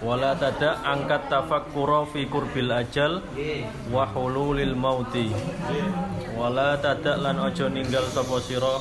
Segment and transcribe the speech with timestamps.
[0.00, 3.20] wala tada angkat tafakkura fi kurbil ajal
[3.92, 5.28] wa hululil mauti.
[6.34, 8.80] Wala tada lan ojo ninggal sapa sira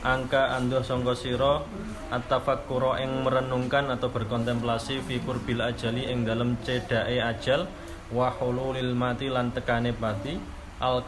[0.00, 1.60] angka anduh sangka sira
[2.08, 7.66] at-tafakkura ing merenungkan atau berkontemplasi fi kurbil ajali ing dalem cedake ajal
[8.14, 10.38] wa hululil mati lan tekane pati
[10.78, 11.02] al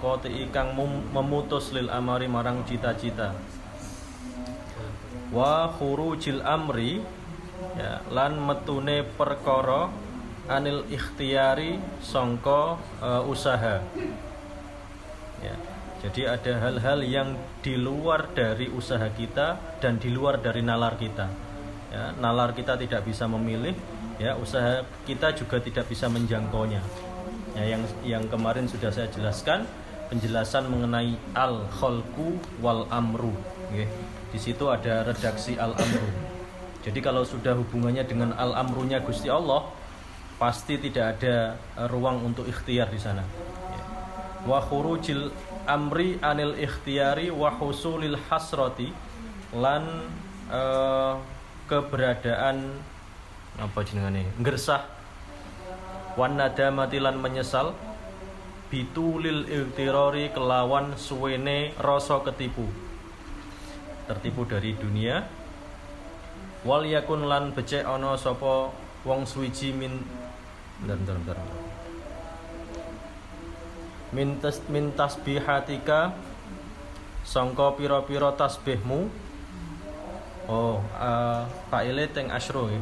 [0.51, 0.75] kang
[1.15, 3.37] memutus lil amari marang cita-cita
[5.29, 7.05] wa khurujil amri
[7.77, 9.93] ya lan metune perkara
[10.49, 13.85] anil ikhtiyari songko uh, usaha.
[15.45, 15.55] Ya
[15.99, 17.29] jadi ada hal-hal yang
[17.61, 21.27] di luar dari usaha kita dan di luar dari nalar kita.
[21.93, 23.77] Ya nalar kita tidak bisa memilih
[24.19, 26.81] ya usaha kita juga tidak bisa menjangkaunya.
[27.53, 29.69] Ya yang yang kemarin sudah saya jelaskan
[30.09, 33.37] penjelasan mengenai al kholku wal amru
[33.77, 33.85] ya.
[34.29, 36.29] Di situ ada redaksi al amru
[36.89, 39.67] jadi kalau sudah hubungannya dengan al-amrunya Gusti Allah,
[40.41, 43.27] pasti tidak ada eh, ruang untuk ikhtiar di sana.
[44.49, 45.29] Wa khurujil
[45.69, 48.89] amri anil ikhtiyari wa husulil hasrati
[49.53, 50.09] lan
[50.49, 51.21] uh,
[51.69, 52.73] keberadaan
[53.61, 54.25] apa jenengane?
[54.41, 54.87] Ngersah.
[56.17, 57.75] Wan nadamati lan menyesal.
[58.73, 62.69] Bitulil iktirori kelawan suwene rasa ketipu
[64.09, 65.29] tertipu dari dunia.
[66.65, 68.73] Wal yakun lan becek ana sapa
[69.07, 70.03] wong suwiji min
[70.83, 71.39] bentar bentar bentar
[74.13, 76.17] min tas min tasbihatika
[77.23, 79.29] sangka pira-pira tasbihmu.
[80.49, 82.81] Oh uh, faile teng asyro ya.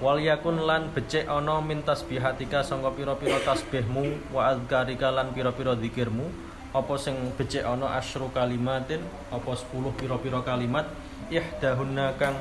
[0.00, 6.32] Wal yakun lan becek ana min tasbihatika sangka pira-pira tasbihmu wa azkarika lan pira-pira zikirmu
[6.74, 8.98] apa sing becek ana asyru kalimatin
[9.30, 10.90] apa 10 pira-pira kalimat
[11.30, 12.34] ihdahunna kang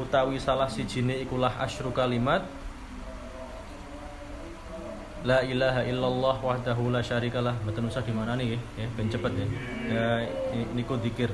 [0.00, 2.48] utawi salah sijine ikulah asyru kalimat
[5.26, 9.46] La ilaha illallah wahdahu la syarikalah Betul usah di mana nih ya, ben cepet ya.
[9.90, 10.06] ya
[10.78, 11.26] niku dikir.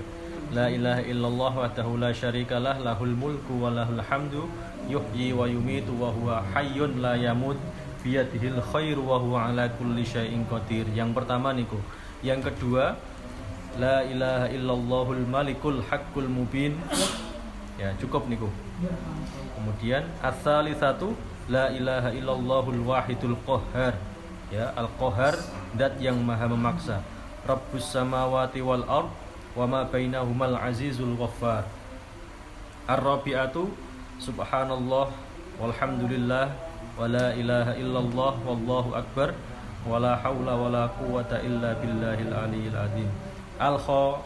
[0.57, 4.49] La ilaha illallah wahdahu la syarikalah lahul mulku wa lahul hamdu
[4.89, 7.61] yuhyi wa yumitu wa huwa hayyun la yamut
[8.01, 10.89] biyadihil khairu wa huwa ala kulli syai'in qadir.
[10.97, 11.77] Yang pertama niku.
[12.25, 12.97] Yang kedua
[13.75, 16.79] La ilaha illallahul malikul haqqul mubin.
[17.75, 18.47] Ya cukup niku.
[19.59, 21.19] Kemudian asali satu
[21.51, 23.99] la ilaha illallahul wahidul qahhar.
[24.55, 25.35] Ya al qahhar
[25.75, 27.03] dat yang maha memaksa.
[27.51, 29.11] Rabbus samawati wal ard
[29.59, 31.67] wa ma bainahumal azizul ghaffar.
[32.87, 33.75] Ar-rabi'atu
[34.23, 35.11] subhanallah
[35.59, 36.47] walhamdulillah
[36.95, 39.35] wa la ilaha illallah wallahu akbar
[39.85, 43.09] wa la haula wa la quwata illa billahil aliyil azim.
[43.61, 44.19] Al kha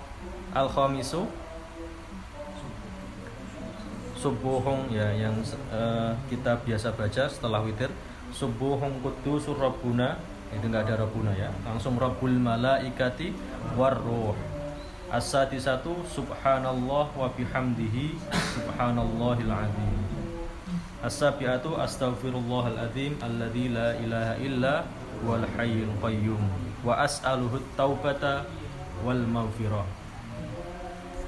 [0.54, 1.28] al khamisu
[4.18, 5.38] subuhung ya yang
[5.70, 7.91] uh, kita biasa baca setelah witir.
[8.34, 10.18] Subuhung kudus rabbuna.
[10.48, 11.52] Itu enggak ada rabbuna ya.
[11.62, 13.36] Langsung rabbul malaikati
[13.76, 14.32] warruh
[15.08, 18.16] asati satu subhanallah wa bihamdihi
[18.56, 19.97] subhanallahil azim.
[20.98, 24.74] As-sabiatu astaghfirullahal azim alladzi la ilaha illa
[25.26, 26.42] wal hayyul qayyum
[26.86, 28.46] wa as'aluhu taubata
[29.02, 29.86] wal maghfirah.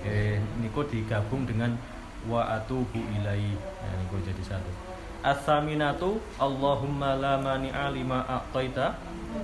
[0.06, 1.76] Eh niku digabung dengan
[2.28, 3.56] wa atubu ilai.
[3.56, 4.70] Nah, gue jadi satu.
[5.20, 8.96] As-saminatu Allahumma la mani'a lima aqtaita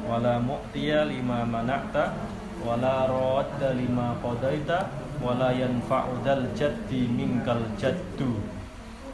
[0.09, 2.17] wa la mu'tiya lima mana'ta
[2.65, 4.89] wa la radda lima qadaita
[5.21, 8.41] wa la yanfa'u dal jaddi minkal jaddu.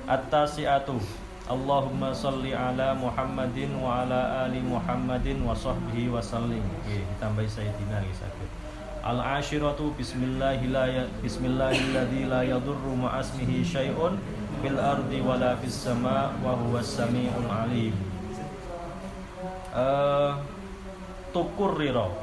[0.07, 6.63] At-tasi'atu Allahumma salli ala Muhammadin wa ala ali Muhammadin wa sahbihi wa sallim.
[6.63, 8.47] Oke, ditambahi Sayyidina sakit.
[9.03, 14.15] Al ashiratu bismillahilladzi la yadurru ma'asmihi syai'un
[14.63, 17.91] fil ardi wala fis sama wa huwas samiul alim.
[19.75, 20.39] Uh,
[21.35, 22.15] tukurriro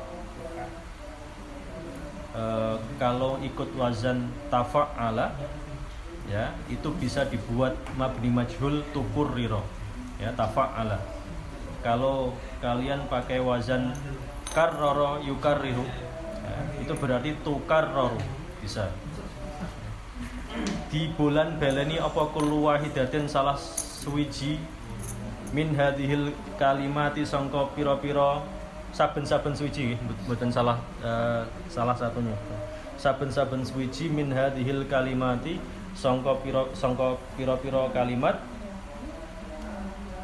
[2.37, 5.35] uh, kalau ikut wazan tafa'ala
[6.29, 9.65] ya itu bisa dibuat mabni majhul tukurriro
[10.21, 11.01] ya tafa'ala.
[11.81, 13.95] Kalau kalian pakai wazan
[14.53, 15.87] karroro yukarriru
[16.79, 18.13] itu berarti tukar roh
[18.61, 18.89] bisa.
[20.89, 23.55] Di bulan baleni apa kullu wahidatin salah
[24.01, 24.57] suwiji
[25.53, 28.41] min hadhil kalimati sangka pira-pira
[28.89, 29.95] saben-saben suwiji
[30.25, 32.35] mboten salah uh, salah satunya.
[32.99, 35.61] Saben-saben suwiji min hadhil kalimati
[35.99, 38.39] sangka pira sangka pira-pira kalimat.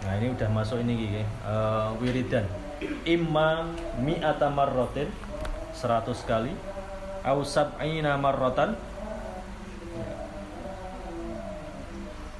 [0.08, 2.48] Nah ini udah masuk ini uh, wiridan.
[3.04, 3.68] Imma
[4.00, 5.12] mi'ata marratin
[5.76, 6.56] 100 kali.
[7.28, 8.80] Au sab'ina marratan.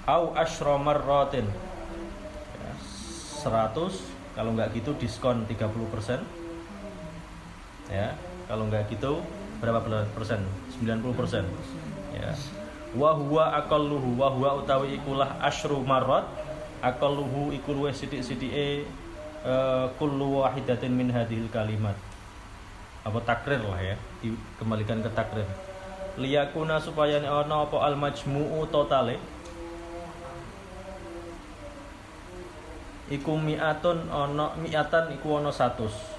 [0.08, 1.50] Au asyra marratin.
[2.56, 2.74] Ya,
[3.44, 6.20] 100 kalau nggak gitu diskon 30%
[7.88, 8.12] ya
[8.52, 9.24] kalau nggak gitu
[9.60, 9.82] berapa
[10.14, 10.44] persen?
[10.80, 11.44] 90 persen.
[12.14, 12.36] Ya
[12.96, 16.24] wa huwa aqalluhu wa huwa utawi ikulah asyru marrat.
[16.80, 18.86] Aqalluhu iku luwih sithik-sithike
[19.44, 21.96] uh, kullu wahidatin min hadhil kalimat.
[23.06, 25.46] Apa takrir lah ya dikembalikan ke takrir.
[26.16, 29.20] Liyakuna supaya ono apa al majmu'u totale?
[33.12, 36.15] Iku mi'atun ono mi'atan iku ono 100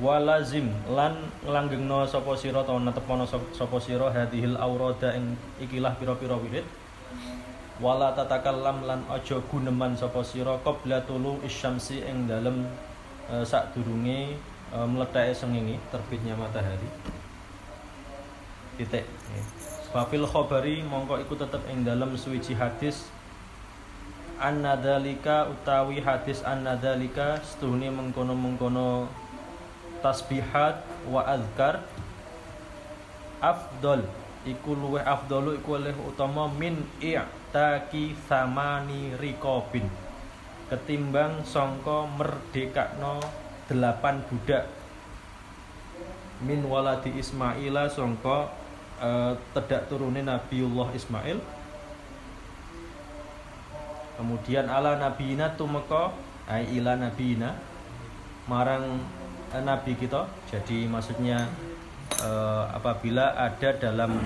[0.00, 6.64] walazim lan langgengno sapa sira ta netepono sapa sira hadhil aurada ing ikilah pira-pira wirid.
[7.80, 12.68] Wala tatakallam lan aja guneman sapa sira qabla tulu isyamsi ing dalem
[13.28, 14.36] e, sadurunge
[14.72, 16.88] e, mletake sengenge terbitnya matahari.
[18.76, 19.04] Titik.
[19.96, 23.08] Wafil khobari mongko iku tetep ing dalem suwiji hadis.
[24.40, 29.08] Annadzalika utawi hadis annadzalika setuhune mengkono-mengkono
[30.00, 31.84] tasbihat wa azkar
[33.40, 34.04] afdol
[34.44, 39.84] iku luweh afdalu iku luweh utama min i'taki samani rikobin
[40.70, 43.18] ketimbang songko merdekakno
[43.66, 44.70] delapan budak.
[46.46, 48.46] Min waladi Ismaila songko
[49.02, 51.42] uh, tedak turunin Nabiullah Ismail.
[54.14, 56.14] Kemudian ala nabiyina tumeka
[56.46, 57.58] ai ila nabiyina
[58.46, 60.30] marang Eh, nabi kita.
[60.46, 61.50] Jadi maksudnya
[62.22, 64.22] eh, apabila ada dalam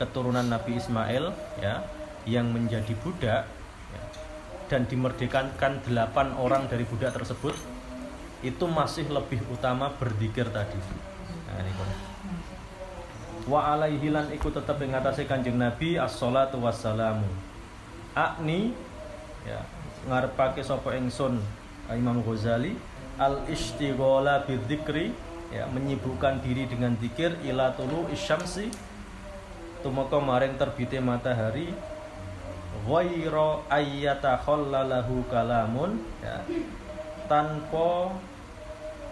[0.00, 1.30] keturunan Nabi Ismail
[1.62, 1.84] ya
[2.24, 3.44] yang menjadi budak
[3.92, 4.02] ya,
[4.72, 7.54] dan dimerdekakan delapan orang dari budak tersebut
[8.44, 10.76] itu masih lebih utama berzikir tadi.
[11.48, 11.88] Nah, ini kan.
[13.44, 17.28] Wa alaihi lan iku tetep ing atase Kanjeng Nabi as-salatu wassalamu.
[18.16, 18.72] Akni
[19.44, 19.60] ya
[20.08, 21.40] ngarepake sapa ingsun
[21.92, 22.76] Imam Ghazali
[23.18, 25.14] al istighola bidzikri
[25.54, 28.74] ya menyibukkan diri dengan zikir ila tulu isyamsi
[29.86, 31.70] tumeka maring terbite matahari
[32.82, 36.42] ghaira ayyata khallalahu kalamun ya
[37.30, 38.12] tanpa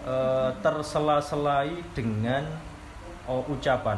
[0.05, 0.15] e,
[0.61, 2.45] tersela-selai dengan
[3.25, 3.97] oh, ucapan.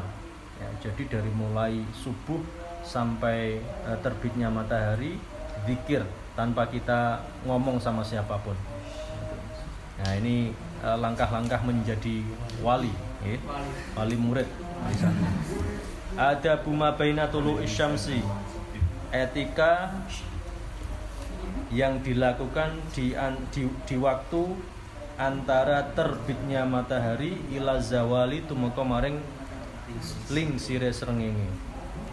[0.56, 2.40] Ya jadi dari mulai subuh
[2.86, 5.20] sampai e, terbitnya matahari
[5.68, 6.08] zikir
[6.38, 8.56] tanpa kita ngomong sama siapa pun
[10.02, 10.52] Nah ini
[10.84, 12.24] eh, langkah-langkah menjadi
[12.60, 12.92] wali,
[13.24, 13.40] ya.
[13.96, 14.48] wali murid
[14.92, 15.30] di sana.
[16.16, 18.24] Ada buma baina tulu isyamsi
[19.12, 19.92] etika
[21.72, 23.16] yang dilakukan di,
[23.52, 24.44] di, di waktu
[25.16, 29.20] antara terbitnya matahari ila zawali tumeka maring
[30.32, 31.48] ling sire srengenge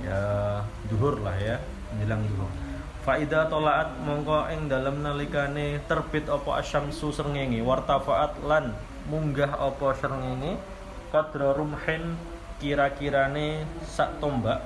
[0.07, 1.59] ya duhur lah ya
[1.95, 2.51] menjelang duhur
[3.03, 8.79] Faida tolaat mongko ing dalam nalikane terbit opo asyamsu srengenge wartafaat lan
[9.11, 10.55] munggah opo srengenge
[11.11, 12.15] kadra rumhin
[12.63, 14.63] kira-kirane sak tombak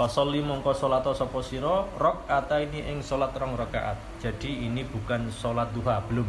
[0.00, 4.00] Fasolli mongko salat sapa sira rakaat ini ing salat rong rakaat.
[4.24, 6.24] Jadi ini bukan salat duha belum.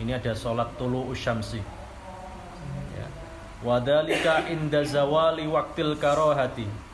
[0.00, 1.60] Ini ada salat tulu usyamsi.
[2.96, 3.08] Ya.
[3.60, 6.85] Wadalika inda zawali waktil karohati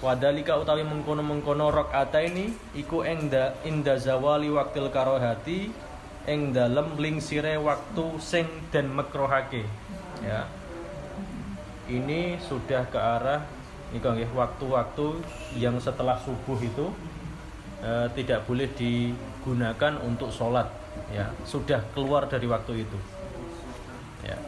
[0.00, 5.68] Wadalika utawi mengkono-mengkono rakaat ini iku ing da inda zawali waktil karohati
[6.24, 9.68] ing dalem lingsire waktu sing dan makrohake
[10.24, 10.48] ya.
[11.84, 13.44] Ini sudah ke arah
[13.92, 15.20] ini waktu-waktu
[15.60, 16.88] yang setelah subuh itu
[17.84, 20.72] eh, tidak boleh digunakan untuk sholat.
[21.12, 22.98] Ya sudah keluar dari waktu itu.
[24.24, 24.40] Ya.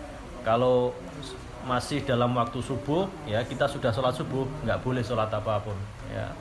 [0.49, 0.97] Kalau
[1.63, 5.79] masih dalam waktu subuh ya kita sudah sholat subuh nggak boleh sholat apa pun
[6.11, 6.35] ya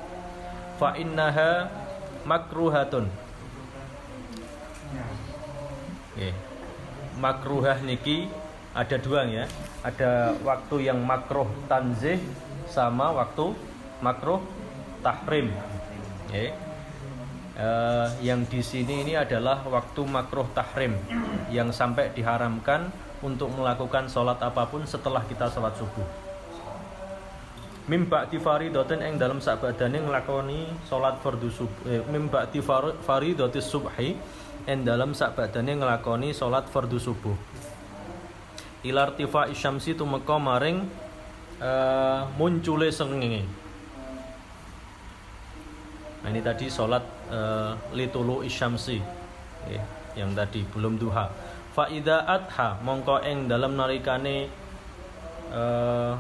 [0.82, 1.70] fa innaha
[2.25, 3.06] makruhatun
[6.13, 6.34] okay.
[7.22, 8.25] makruhah niki
[8.74, 9.46] ada dua ya
[9.86, 12.18] ada waktu yang makruh tanzih
[12.66, 13.54] sama waktu
[14.01, 14.42] makruh
[15.06, 15.54] tahrim
[16.25, 16.56] okay.
[17.62, 20.98] uh, yang di sini ini adalah waktu makruh tahrim
[21.54, 22.90] yang sampai diharamkan
[23.22, 26.06] untuk melakukan sholat apa pun setelah kita sholat subuh.
[27.90, 32.62] Mimba di faridotin yang dalam sabadane ngelakoni sholat fardu subuh eh, mimba di
[33.01, 34.13] faridotis subhi
[34.70, 37.34] yang dalam sabadane ngelakoni sholat fardu subuh.
[38.86, 40.90] Ilar tifa isyamsi tumeka maring
[41.62, 43.46] uh, muncule sengenge
[46.22, 47.01] nah ini tadi sholat
[47.34, 49.01] uh, litulu isyamsi
[49.74, 49.82] eh,
[50.13, 51.25] yang tadi belum duha
[51.72, 54.51] faida adha mongko eng dalam narikane
[55.51, 56.20] uh,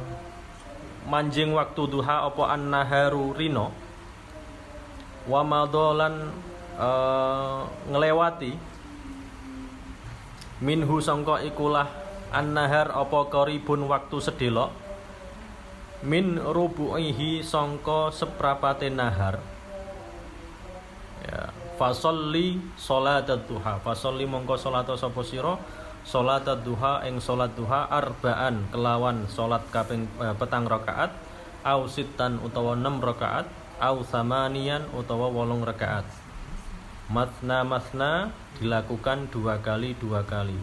[1.07, 3.73] manjing waktu duha apa an-naharu rino
[5.27, 6.31] wa madolan
[6.79, 8.55] uh, ngelewati
[10.61, 11.89] minhu sangka ikulah
[12.31, 14.71] an-nahar apa koribun waktu sedelok
[16.01, 19.37] min rubu'ihi sangka seprapate nahar.
[21.21, 23.81] Ya fasolli salat duha.
[23.81, 25.57] Fasolli mongko salat sapa sira?
[26.05, 31.09] Salat duha ing salat duha arbaan kelawan salat kaping eh, petang rakaat
[31.65, 33.49] au sitan utawa 6 rakaat
[33.81, 36.05] au samanian utawa wolong rakaat.
[37.09, 38.29] Matna matna
[38.61, 40.57] dilakukan dua kali dua kali.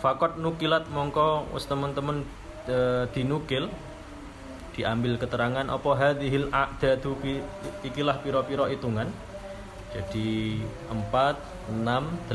[0.00, 2.28] Fakot nukilat mongko us teman-teman
[2.68, 3.72] e, dinukil
[4.74, 7.16] diambil keterangan apa hadhil a'dadu
[7.86, 9.08] ikilah piro-piro hitungan.
[9.94, 10.58] Jadi
[10.90, 11.06] 4
[11.70, 12.34] 6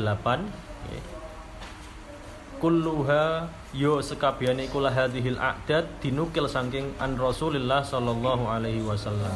[2.60, 9.32] kulluha yo sekabiane ikulah hadhil a'dad dinukil saking an Rasulillah sallallahu alaihi wasallam.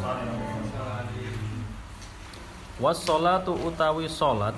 [2.80, 4.56] Was utawi salat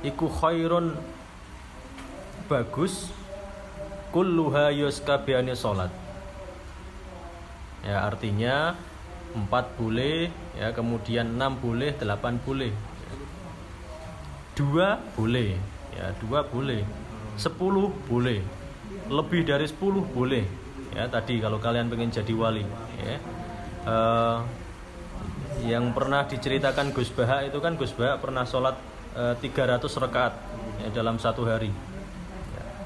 [0.00, 0.96] iku khairun
[2.48, 3.12] bagus
[4.10, 5.90] kulluha yuskabiani salat
[7.86, 8.76] ya artinya
[9.30, 10.26] empat boleh
[10.58, 12.72] ya kemudian enam boleh delapan boleh.
[14.58, 15.56] Dua boleh
[15.94, 16.82] ya dua boleh.
[17.38, 18.42] Sepuluh boleh.
[19.06, 20.44] Lebih dari sepuluh boleh.
[20.94, 22.66] Ya tadi kalau kalian pengen jadi wali
[22.98, 23.16] ya.
[23.80, 24.38] Uh,
[25.64, 28.76] yang pernah diceritakan Gus Baha itu kan Gus Baha pernah sholat
[29.16, 30.36] uh, 300 rakaat
[30.84, 31.72] ya, dalam satu hari.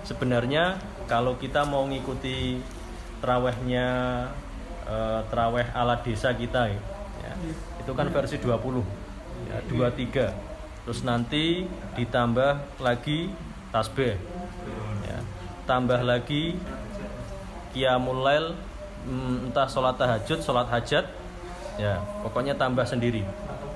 [0.04, 2.61] Sebenarnya kalau kita mau ngikuti
[3.21, 3.87] terawehnya
[4.89, 7.33] uh, teraweh ala desa kita ya,
[7.81, 8.53] itu kan versi 20
[9.49, 11.65] ya, 23 terus nanti
[11.97, 13.33] ditambah lagi
[13.73, 14.15] tasbih.
[15.09, 15.19] Ya,
[15.67, 16.55] tambah lagi
[17.75, 18.47] qiyamul lail
[19.09, 21.09] mm, entah sholat tahajud sholat hajat.
[21.75, 23.27] Ya pokoknya tambah sendiri.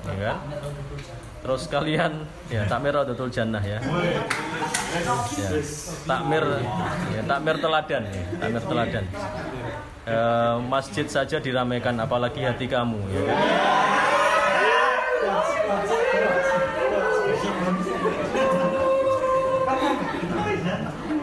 [0.07, 0.37] Ya kan
[1.39, 3.79] Terus kalian ya takmir Raudatul Jannah ya.
[3.79, 4.21] ya.
[6.03, 6.43] Takmir
[7.15, 9.05] ya takmir teladan ya, takmir teladan.
[10.09, 10.17] E,
[10.67, 13.23] masjid saja diramaikan apalagi hati kamu ya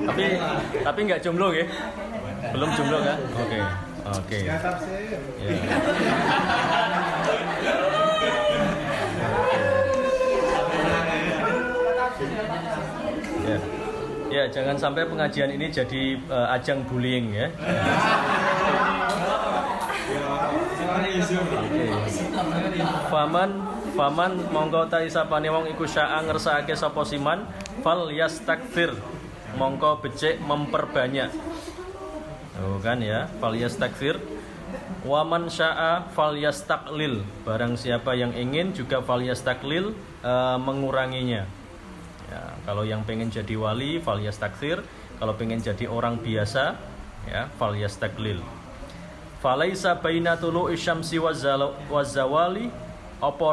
[0.06, 0.25] tapi
[0.80, 1.66] tapi nggak jomblo ya
[2.56, 3.58] belum jomblo kan oke
[4.06, 4.42] oke okay.
[4.49, 4.56] ya.
[13.47, 13.59] Ya.
[14.26, 17.47] Ya, jangan sampai pengajian ini jadi uh, ajang bullying ya.
[23.07, 23.50] Faman
[23.95, 27.47] faman mongko ta isapane wong iku syaa ngersakake sapa siman
[27.87, 28.99] fal yastakfir
[29.55, 31.31] mongko becik memperbanyak.
[32.67, 34.19] Oh kan ya, fal yastakfir
[35.07, 39.95] Waman syaa fal yastaklil Barang siapa yang ingin juga fal yastaklil
[40.26, 41.47] uh, menguranginya
[42.26, 44.83] Ya, kalau yang pengen jadi wali fal yastakthir,
[45.23, 46.75] kalau pengen jadi orang biasa
[47.30, 48.42] ya fal yastaklil.
[49.38, 52.66] Falaisa baina tulu isyamsi wazawali
[53.23, 53.49] apa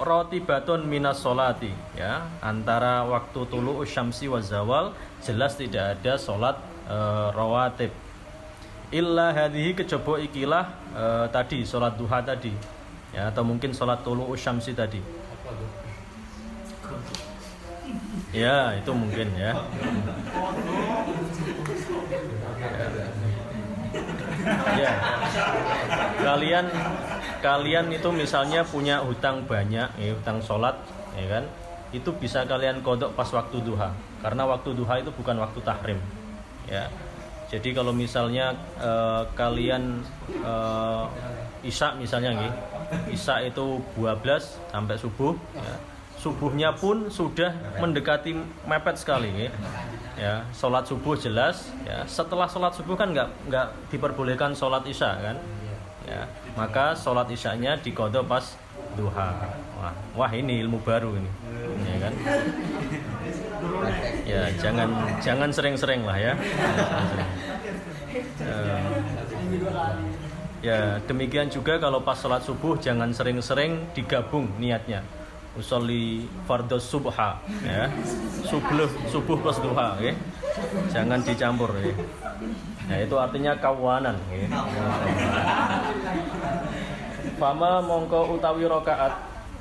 [0.00, 1.68] roti baton minas solati.
[1.92, 6.56] Ya antara waktu tulu isyamsi wazawal jelas tidak ada solat
[6.88, 6.96] e,
[7.36, 7.92] rawatib.
[8.88, 10.64] Illa hadhihi kecoba ikilah
[10.96, 12.54] e, tadi solat duha tadi.
[13.12, 15.17] Ya atau mungkin solat tulu isyamsi tadi
[18.28, 19.56] Ya, itu mungkin ya.
[24.76, 24.92] Ya.
[26.20, 26.66] Kalian
[27.40, 30.76] kalian itu misalnya punya hutang banyak, ya, hutang sholat,
[31.16, 31.44] ya kan?
[31.88, 35.98] Itu bisa kalian kodok pas waktu duha, karena waktu duha itu bukan waktu tahrim,
[36.68, 36.84] ya.
[37.48, 40.04] Jadi kalau misalnya uh, kalian
[40.44, 41.08] uh,
[41.64, 42.52] isya misalnya, nih,
[43.08, 44.20] isya itu 12
[44.68, 45.76] sampai subuh, ya
[46.18, 48.34] subuhnya pun sudah mendekati
[48.66, 49.50] mepet sekali
[50.18, 50.42] ya.
[50.50, 52.02] sholat subuh jelas ya.
[52.10, 55.36] Setelah sholat subuh kan nggak nggak diperbolehkan sholat isya kan?
[56.10, 56.26] Ya
[56.58, 58.58] maka sholat isyanya dikodok pas
[58.98, 59.30] duha.
[59.78, 61.30] Wah wah ini ilmu baru ini
[61.86, 62.12] ya kan?
[64.26, 64.88] Ya jangan
[65.22, 66.32] jangan sering-sering lah ya.
[68.42, 68.58] Ya,
[70.58, 75.06] ya demikian juga kalau pas sholat subuh jangan sering-sering digabung niatnya
[75.58, 77.90] usolli fardhu subha ya.
[78.46, 80.14] Subuh subuh plus duha ya.
[80.94, 81.92] Jangan dicampur ya.
[82.86, 84.46] Nah itu artinya kawanan ya.
[87.36, 89.12] Fama mongko utawi rokaat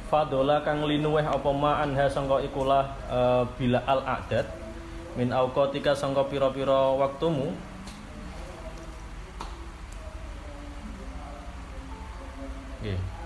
[0.08, 4.48] fadola kang linuweh apa ma anha sangka ikulah uh, bila al adat
[5.20, 7.52] min auqatika sangka pira-pira waktumu.
[12.82, 12.94] Nggih.
[12.94, 13.17] Hmm,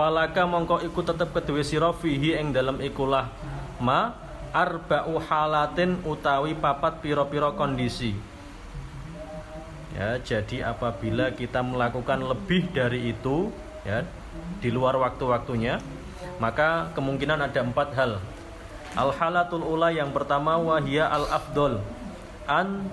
[0.00, 3.28] falaka mongko iku tetep kedue sira fihi ing dalem ikulah
[3.84, 4.16] ma
[4.48, 8.16] arba'u halatin utawi papat pira-pira kondisi.
[9.92, 13.52] Ya, jadi apabila kita melakukan lebih dari itu
[13.84, 14.08] ya
[14.64, 15.84] di luar waktu-waktunya,
[16.40, 18.16] maka kemungkinan ada empat hal.
[18.96, 21.76] Al halatul ula yang pertama wahia al afdol
[22.48, 22.88] an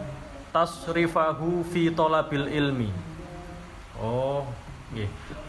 [0.52, 2.92] tasrifahu fi tolabil ilmi
[3.98, 4.46] Oh,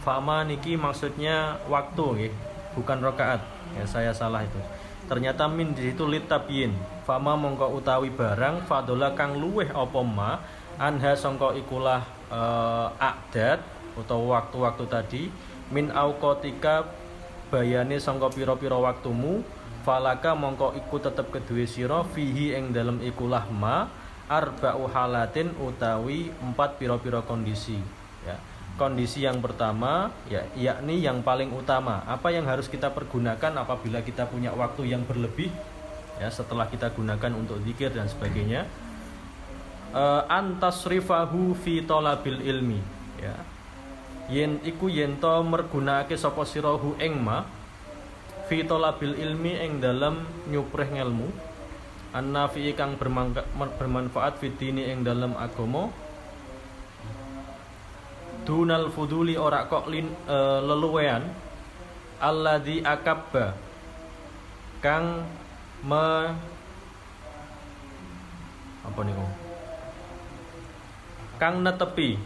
[0.03, 2.33] Fama niki maksudnya waktu nggih,
[2.75, 3.39] bukan rokaat.
[3.77, 4.59] Ya, saya salah itu.
[5.07, 6.75] Ternyata min di situ litabyin.
[7.07, 10.37] Fama mongko utawi barang fadola kang luweh apa ma
[10.79, 13.59] anha songko ikulah uh, akdat
[13.99, 15.23] atau waktu-waktu tadi
[15.75, 16.87] min aukotika
[17.51, 19.43] bayane songko piro-piro waktumu
[19.83, 23.91] falaka mongko iku tetep kedue siro fihi ing dalam ikulah ma
[24.29, 27.81] arba'u halatin utawi empat piro-piro kondisi
[28.23, 28.37] ya
[28.79, 32.07] kondisi yang pertama ya yakni yang paling utama.
[32.07, 35.51] Apa yang harus kita pergunakan apabila kita punya waktu yang berlebih?
[36.15, 38.63] Ya setelah kita gunakan untuk zikir dan sebagainya.
[39.91, 42.79] Uh, antasrifahu fi talabil ilmi.
[43.19, 43.35] Ya.
[44.31, 47.43] Yen iku yen to mergunakake sapa sirahu ing ma
[48.47, 51.27] fi talabil ilmi ing dalam nyupreh ngelmu.
[52.09, 55.93] Annafi kang bermanfaat fitini ing dalam agama
[58.43, 61.23] dunal fuduli ora kok lin, e, leluwean
[62.19, 63.55] alladzi akabba.
[64.79, 65.27] Kang
[65.83, 66.07] me
[68.83, 69.27] apa niku?
[71.39, 72.19] Kang netepi.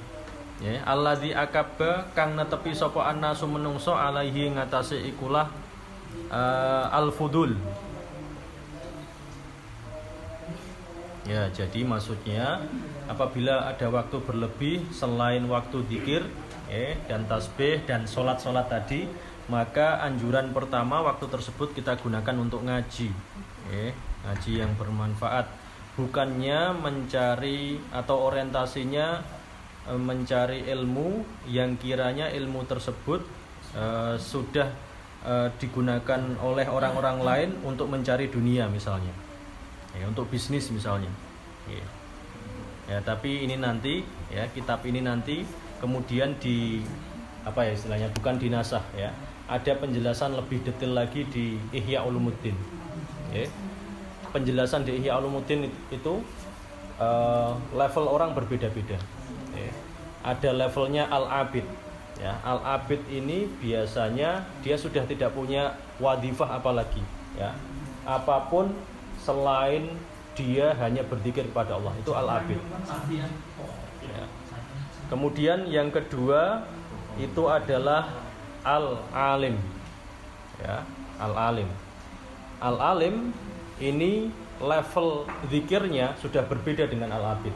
[0.61, 5.49] Ya alladzi akabba kang netepi sapa annasu menungso alaihi ngatasé ikulah
[6.29, 7.57] uh, al fudul
[11.23, 12.59] Ya, jadi maksudnya
[13.07, 16.27] apabila ada waktu berlebih selain waktu dikir
[16.67, 19.07] eh, dan tasbih dan sholat-sholat tadi,
[19.47, 23.07] maka anjuran pertama waktu tersebut kita gunakan untuk ngaji.
[23.71, 23.95] Eh,
[24.27, 25.47] ngaji yang bermanfaat.
[25.95, 29.23] Bukannya mencari atau orientasinya
[29.87, 33.23] eh, mencari ilmu yang kiranya ilmu tersebut
[33.79, 34.67] eh, sudah
[35.23, 39.32] eh, digunakan oleh orang-orang lain untuk mencari dunia misalnya
[39.97, 41.09] ya untuk bisnis misalnya.
[41.69, 41.85] Ya.
[42.89, 44.03] ya tapi ini nanti
[44.33, 45.47] ya kitab ini nanti
[45.79, 46.83] kemudian di
[47.43, 49.13] apa ya istilahnya bukan dinasah ya.
[49.43, 52.55] Ada penjelasan lebih detail lagi di Ihya Ulumuddin.
[53.33, 53.49] Ya.
[54.33, 56.13] penjelasan di Ihya Ulumuddin itu
[56.97, 58.97] uh, level orang berbeda-beda.
[59.53, 59.71] Ya.
[60.23, 61.67] ada levelnya al-abid.
[62.17, 67.03] Ya al-abid ini biasanya dia sudah tidak punya wadifah apalagi
[67.37, 67.53] ya.
[68.07, 68.71] Apa pun
[69.23, 69.87] selain
[70.35, 72.59] dia hanya berzikir kepada Allah itu al-abid.
[74.03, 74.23] Ya.
[75.07, 76.65] Kemudian yang kedua
[77.21, 78.09] itu adalah
[78.65, 79.55] al-alim.
[80.59, 80.83] Ya,
[81.21, 81.69] al-alim.
[82.59, 83.31] Al-alim
[83.77, 87.53] ini level zikirnya sudah berbeda dengan al-abid.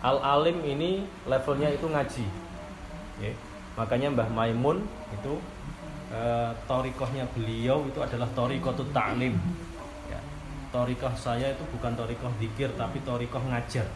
[0.00, 2.26] Al-alim ini levelnya itu ngaji.
[3.20, 3.32] Ya.
[3.76, 4.80] Makanya Mbah Maimun
[5.12, 5.36] itu
[6.08, 6.20] e,
[6.64, 9.36] torikohnya beliau itu adalah torikotut ta'lim
[10.70, 13.86] torikoh saya itu bukan torikoh dikir tapi torikoh ngajar.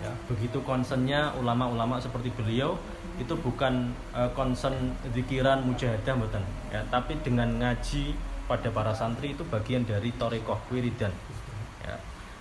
[0.00, 2.80] Ya begitu konsennya ulama-ulama seperti beliau
[3.20, 6.40] itu bukan uh, konsen dikiran mujahadah betul
[6.72, 8.16] ya tapi dengan ngaji
[8.48, 11.12] pada para santri itu bagian dari torikoh wiridan.
[11.84, 12.00] Ya.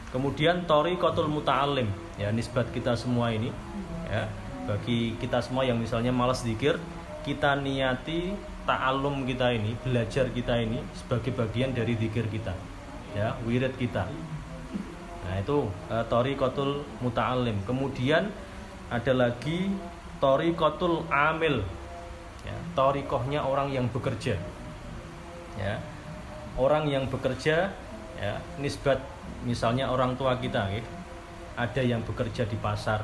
[0.10, 3.52] Kemudian torikotul muta'alim ya nisbat kita semua ini
[4.10, 4.25] ya
[4.65, 6.78] bagi kita semua yang misalnya malas dikir
[7.25, 8.34] kita niati
[8.69, 12.54] ta'alum kita ini belajar kita ini sebagai bagian dari dikir kita
[13.13, 14.06] ya wirid kita.
[15.26, 18.30] Nah itu uh, torikotul muta'alim kemudian
[18.89, 19.69] ada lagi
[20.17, 21.62] torikotul amil.
[22.39, 24.39] Ya, torikohnya orang yang bekerja.
[25.60, 25.76] Ya
[26.60, 27.72] orang yang bekerja
[28.19, 29.00] ya nisbat
[29.48, 30.84] misalnya orang tua kita ya,
[31.56, 33.00] ada yang bekerja di pasar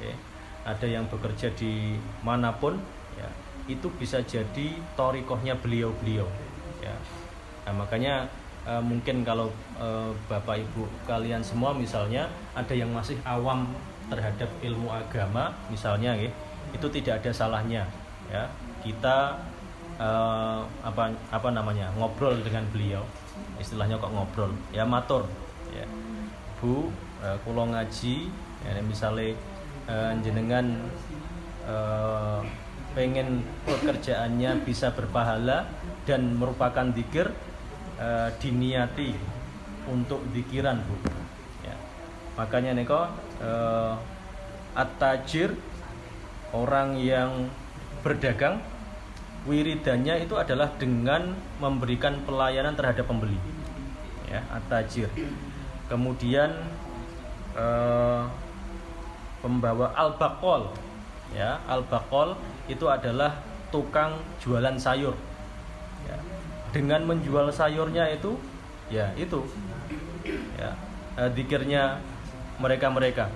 [0.00, 0.16] ya,
[0.64, 2.80] ada yang bekerja di mana pun
[3.20, 3.28] ya.
[3.68, 6.24] Itu bisa jadi torikohnya beliau-beliau
[6.80, 6.96] ya.
[7.66, 8.30] Nah, makanya
[8.66, 9.48] uh, mungkin kalau
[9.78, 13.70] uh, bapak ibu kalian semua misalnya ada yang masih awam
[14.10, 16.30] terhadap ilmu agama misalnya ya,
[16.74, 17.86] itu tidak ada salahnya
[18.30, 18.50] ya.
[18.82, 19.38] Kita
[19.98, 23.02] uh, apa apa namanya ngobrol dengan beliau
[23.58, 25.26] istilahnya kok ngobrol ya matur
[25.74, 25.86] ya.
[26.62, 26.90] Bu
[27.22, 28.30] uh, kulo ngaji
[28.66, 29.34] ya misalnya
[29.90, 30.66] uh, jenengan
[31.66, 32.42] uh,
[32.96, 35.68] pengen pekerjaannya bisa berpahala
[36.08, 37.28] dan merupakan dikir
[38.00, 39.12] uh, diniati
[39.86, 40.96] untuk dikiran bu.
[41.62, 41.76] Ya.
[42.34, 43.06] makanya neko
[43.42, 43.94] uh,
[44.76, 45.56] at-tajir
[46.52, 47.48] orang yang
[48.04, 48.60] berdagang
[49.46, 53.38] wiridannya itu adalah dengan memberikan pelayanan terhadap pembeli.
[54.26, 55.08] Ya at-tajir.
[55.86, 56.50] Kemudian
[57.54, 58.26] uh,
[59.40, 60.74] pembawa al-baqol.
[61.34, 62.34] Ya al-baqol
[62.66, 63.38] itu adalah
[63.70, 65.14] tukang jualan sayur.
[66.10, 66.18] Ya.
[66.76, 68.36] Dengan menjual sayurnya itu
[68.92, 69.40] ya itu.
[70.60, 70.76] Ya
[71.16, 72.04] uh, dikirnya
[72.60, 73.32] mereka-mereka.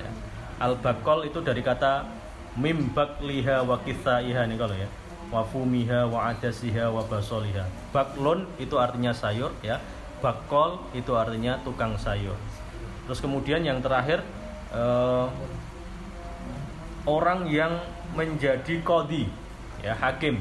[0.00, 0.08] Ya.
[0.56, 2.08] al-baqol itu dari kata
[2.56, 4.88] mimbak liha wa kisaiha nih kalau ya.
[5.28, 7.68] Wafumiha wa adasiha wa basoliha.
[7.92, 9.76] Baklon itu artinya sayur ya.
[10.24, 12.36] Bakol itu artinya tukang sayur.
[13.04, 14.22] Terus kemudian yang terakhir
[14.70, 15.26] uh,
[17.04, 17.82] orang yang
[18.14, 19.26] menjadi kodi
[19.82, 20.38] ya hakim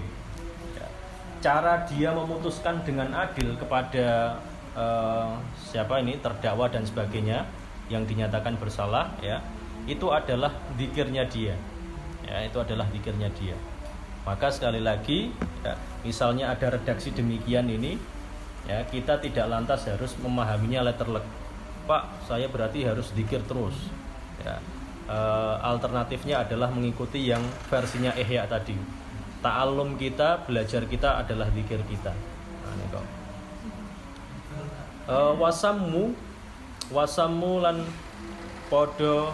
[1.41, 4.37] cara dia memutuskan dengan adil kepada
[4.77, 7.49] uh, siapa ini terdakwa dan sebagainya
[7.89, 9.41] yang dinyatakan bersalah ya
[9.89, 11.57] itu adalah dikirnya dia
[12.23, 13.57] ya itu adalah dikirnya dia
[14.21, 15.33] maka sekali lagi,
[15.65, 15.73] ya,
[16.05, 17.97] misalnya ada redaksi demikian ini,
[18.69, 21.25] ya kita tidak lantas harus memahaminya letterlek.
[21.89, 23.73] Pak, saya berarti harus dikir terus.
[24.45, 24.61] Ya,
[25.09, 25.17] e,
[25.65, 28.77] alternatifnya adalah mengikuti yang versinya Ihya tadi.
[29.41, 32.13] Ta'alum kita, belajar kita adalah dikir kita.
[32.13, 33.05] Nah, ini kok.
[35.09, 36.13] E, wasammu,
[36.93, 37.81] wasammu lan
[38.69, 39.33] podo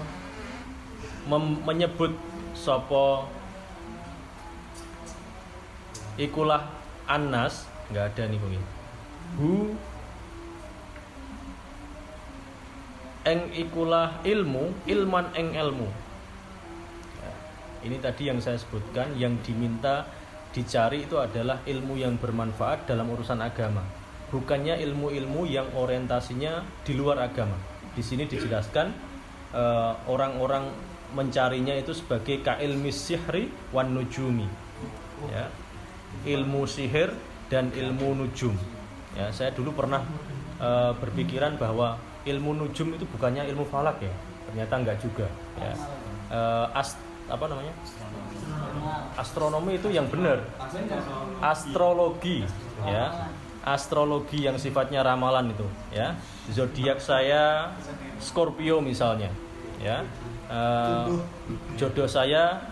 [1.67, 2.15] menyebut
[2.55, 3.27] sopo
[6.17, 6.65] ikulah
[7.05, 8.63] anas nggak ada nih mungkin
[9.37, 9.53] hu
[13.27, 15.87] eng ikulah ilmu ilman eng ilmu
[17.83, 20.07] ini tadi yang saya sebutkan yang diminta
[20.53, 23.83] dicari itu adalah ilmu yang bermanfaat dalam urusan agama
[24.33, 27.55] bukannya ilmu-ilmu yang orientasinya di luar agama
[27.93, 28.87] di sini dijelaskan
[29.55, 34.43] eh, orang-orang uh, mencarinya itu sebagai kailmi sihri wan nujumi
[35.31, 35.47] ya
[36.27, 37.13] ilmu sihir
[37.47, 38.55] dan ilmu nujum.
[39.15, 40.03] Ya, saya dulu pernah
[40.59, 44.13] e, berpikiran bahwa ilmu nujum itu bukannya ilmu falak ya.
[44.51, 45.27] Ternyata enggak juga.
[45.57, 45.73] Ya.
[46.29, 46.39] E,
[46.75, 47.73] ast, apa namanya?
[49.19, 50.43] Astronomi itu yang benar.
[51.43, 52.47] Astrologi,
[52.87, 53.31] ya.
[53.67, 56.15] Astrologi yang sifatnya ramalan itu, ya.
[56.51, 57.75] Zodiak saya
[58.23, 59.31] Scorpio misalnya,
[59.83, 60.07] ya.
[60.47, 60.59] E,
[61.75, 62.63] jodoh saya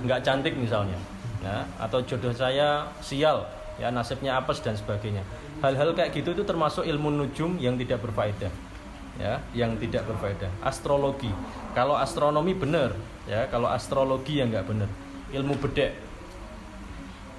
[0.00, 0.96] nggak cantik misalnya
[1.44, 3.44] ya, atau jodoh saya sial
[3.76, 5.20] ya nasibnya apes dan sebagainya
[5.60, 8.52] hal-hal kayak gitu itu termasuk ilmu nujum yang tidak berfaedah
[9.20, 10.48] ya yang tidak berfaedah.
[10.64, 11.28] Astrologi.
[11.76, 12.96] Kalau astronomi benar
[13.28, 14.90] ya kalau astrologi yang nggak benar.
[15.32, 15.92] Ilmu bedek.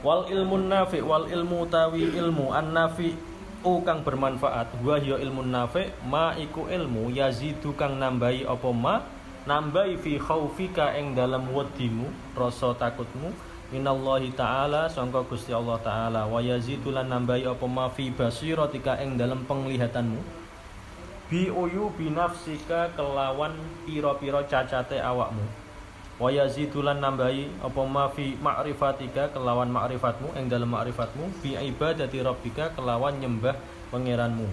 [0.04, 3.16] Wal ilmu nafi wal ilmu tawi ilmu an nafi
[3.64, 4.76] u kang bermanfaat.
[4.84, 8.96] Wa ya ilmu nafi ma iku ilmu yazidu kang nambahi apa ma?
[9.44, 13.32] Nambahi fi khaufika ing dalam wedimu rasa takutmu.
[13.74, 16.30] Minallahi taala sangka Gusti Allah taala.
[16.30, 20.43] Wa yazidulan nambahi apa ma fi basiratika ing dalam penglihatanmu
[21.34, 23.58] bi uyu bi nafsika kelawan
[23.90, 25.42] pira-pira cacate awakmu.
[26.22, 32.78] Wa yazidulan nambahi apa ma fi ma'rifatika kelawan ma'rifatmu ing dalam ma'rifatmu bi ibadati rabbika
[32.78, 33.58] kelawan nyembah
[33.90, 34.46] pangeranmu.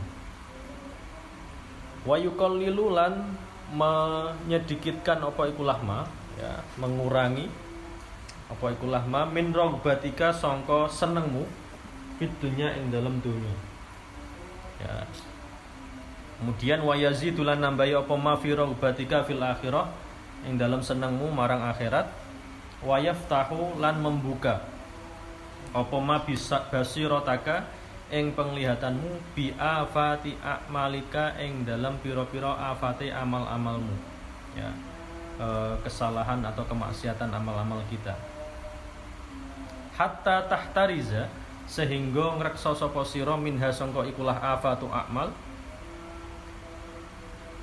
[2.08, 3.36] Wa yuqallilu lan
[3.76, 6.08] menyedikitkan apa iku lahma
[6.40, 7.44] ya mengurangi
[8.48, 11.44] apa iku lahma min rogbatika songko senengmu
[12.16, 13.52] fit dunya ing dalam dunia
[14.80, 15.04] ya
[16.40, 18.14] kemudian wayazi tulan nambahi apa?
[18.16, 19.92] Ma fi rogbatika fil akhirah.
[20.48, 22.08] Ing dalam senengmu marang akhirat.
[22.80, 24.64] Wayaftahu lan membuka.
[25.76, 25.96] Apa?
[26.00, 27.68] Ma bisa basirotaka.
[28.10, 31.36] Ing penglihatanmu bi afati a'malika.
[31.38, 33.94] Ing dalam piro-piro afati amal-amalmu.
[34.56, 34.72] Ya.
[35.36, 35.46] E,
[35.84, 38.16] kesalahan atau kemaksiatan amal-amal kita.
[39.94, 41.28] Hatta tahtariza.
[41.70, 45.30] Sehingga ngreksa sapa sira minha sangka ikulah afatu a'mal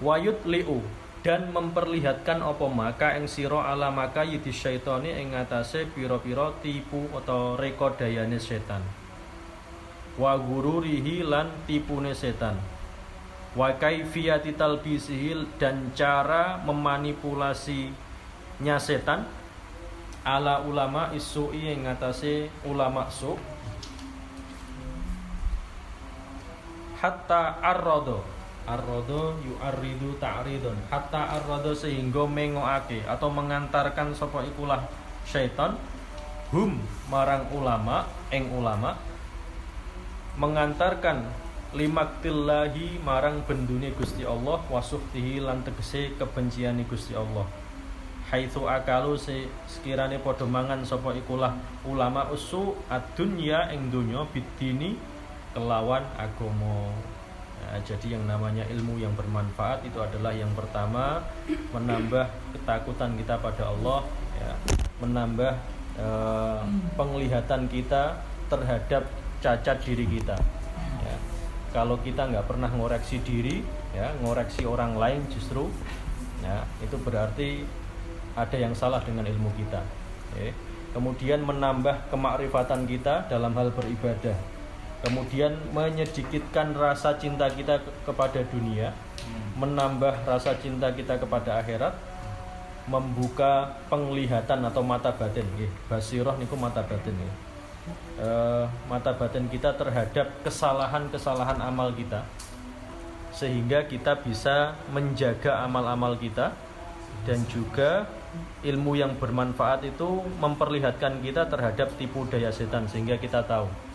[0.02, 0.82] wayut liu
[1.26, 7.58] dan memperlihatkan apa maka ing sira ala maka yidi syaitani ing ngatasé pira-pira tipu atau
[7.58, 8.82] rekodayane setan.
[10.18, 12.58] Wa gururihi lan tipune setan.
[13.58, 19.26] Wa kaifiyati talbisihi dan cara memanipulasinya setan.
[20.28, 23.38] Ala ulama isui yang ngatasi ulama su.
[26.98, 28.37] Hatta arrodo
[28.68, 34.84] arrodo yu'arridu ta'ridon hatta arrodo sehingga mengoake atau mengantarkan sopo ikulah
[35.24, 35.80] syaitan.
[36.52, 36.80] Hum
[37.12, 38.96] marang ulama eng ulama
[40.40, 41.28] mengantarkan
[41.76, 47.44] limaktillahi marang bendune Gusti Allah wasuhtihi lan tegese kebenciane Gusti Allah.
[48.32, 51.56] Haitsu akalu se sekirane padha mangan sapa ikulah
[51.88, 55.00] ulama usu adunya ing donya bidini
[55.56, 56.92] kelawan agama
[57.68, 61.20] Nah, jadi yang namanya ilmu yang bermanfaat itu adalah yang pertama
[61.76, 64.08] menambah ketakutan kita pada Allah,
[64.40, 64.52] ya,
[65.04, 65.54] menambah
[66.00, 66.62] eh,
[66.96, 69.04] penglihatan kita terhadap
[69.44, 70.40] cacat diri kita.
[71.04, 71.16] Ya.
[71.76, 73.60] Kalau kita nggak pernah ngoreksi diri,
[73.92, 75.68] ya, ngoreksi orang lain justru,
[76.40, 77.68] ya, itu berarti
[78.40, 79.84] ada yang salah dengan ilmu kita.
[80.40, 80.56] Ya.
[80.96, 84.57] Kemudian menambah kemakrifatan kita dalam hal beribadah
[85.08, 89.64] kemudian menyedikitkan rasa cinta kita kepada dunia, hmm.
[89.64, 91.96] menambah rasa cinta kita kepada akhirat,
[92.92, 95.48] membuka penglihatan atau mata batin,
[95.88, 97.34] basiroh niku mata batin ya.
[98.20, 98.30] E,
[98.92, 102.28] mata batin kita terhadap kesalahan-kesalahan amal kita,
[103.32, 106.52] sehingga kita bisa menjaga amal-amal kita
[107.24, 108.12] dan juga
[108.64, 113.87] ilmu yang bermanfaat itu memperlihatkan kita terhadap tipu daya setan sehingga kita tahu.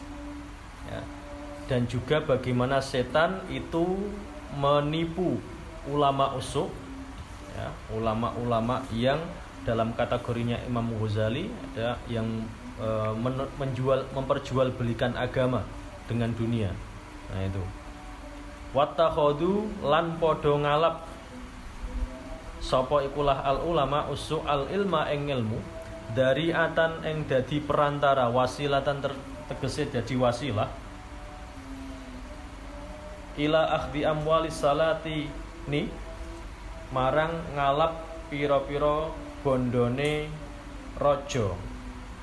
[1.71, 3.97] Dan juga bagaimana setan itu
[4.59, 5.41] menipu
[5.89, 6.69] ulama usuk
[7.57, 9.19] ya, ulama-ulama yang
[9.63, 12.27] dalam kategorinya Imam Ghazali ada yang
[12.77, 15.63] e, men menjual memperjualbelikan agama
[16.11, 16.75] dengan dunia.
[17.31, 17.63] Nah itu.
[18.75, 21.07] Watakhodu lan podo ngalap.
[22.63, 25.59] Sopo ikulah al ulama usuk al ilma eng ilmu
[26.15, 29.13] dari atan eng dadi perantara wasilatan ter
[29.51, 30.82] tegese jadi wasilah
[33.39, 35.31] ila akhdi amwali salati.
[35.69, 35.87] Ni
[36.91, 37.95] marang ngalap
[38.27, 39.15] piro-piro
[39.47, 40.27] bondone
[40.99, 41.55] rojo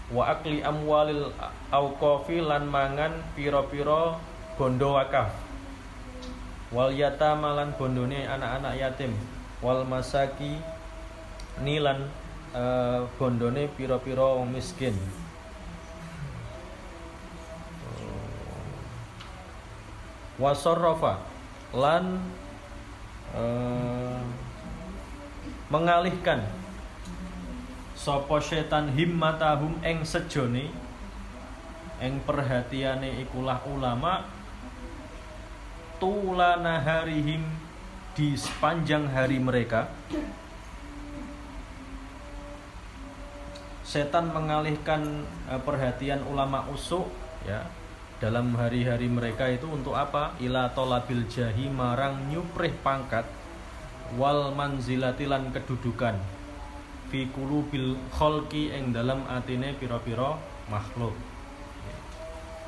[0.10, 1.32] wa akli amwalil
[1.72, 4.20] auqafi lan mangan piro-piro
[4.60, 5.32] bondo wakaf.
[6.76, 9.16] Wal yatama lan bondone anak-anak yatim.
[9.64, 10.60] Wal masaki
[11.64, 12.08] nilan
[12.56, 14.96] uh, bondone piro-piro miskin
[20.40, 21.20] wasorofa
[21.76, 22.24] lan
[23.36, 24.24] uh,
[25.70, 26.42] mengalihkan
[27.94, 30.72] sopo setan himmatahum eng sejone
[32.00, 34.24] eng perhatiane ikulah ulama
[36.00, 37.44] tulana harihim
[38.16, 39.92] di sepanjang hari mereka.
[43.84, 47.12] Setan mengalihkan uh, perhatian ulama usuk
[47.44, 47.68] ya
[48.20, 50.36] dalam hari-hari mereka itu untuk apa?
[50.44, 53.24] Ila tolabil jahi marang nyuprih pangkat
[54.20, 56.20] wal manzilatilan kedudukan
[57.10, 57.26] fi
[57.74, 60.38] bil kholki eng dalam atine piro-piro
[60.70, 61.18] makhluk.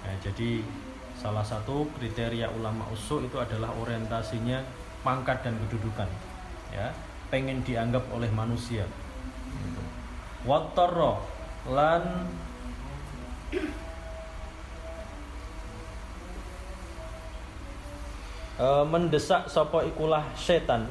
[0.02, 0.66] Ya, jadi
[1.14, 4.66] salah satu kriteria ulama usul itu adalah orientasinya
[5.06, 6.10] pangkat dan kedudukan.
[6.74, 6.90] Ya,
[7.30, 8.90] pengen dianggap oleh manusia.
[9.52, 9.84] Gitu.
[11.70, 12.26] lan
[18.62, 20.86] e, mendesak sapa ikulah setan.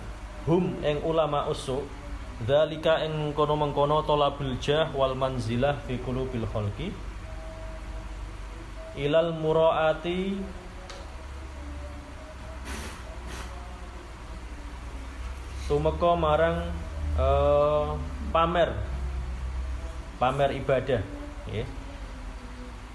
[0.51, 1.87] Hum eng ulama usuk
[2.43, 6.91] dalika eng kono mengkono tolabul jah wal manzilah fi khalqi.
[8.99, 10.43] Ilal muraati
[15.71, 16.59] tumeka marang
[17.15, 17.29] e,
[18.35, 18.75] pamer.
[20.19, 21.01] Pamer ibadah
[21.49, 21.65] ya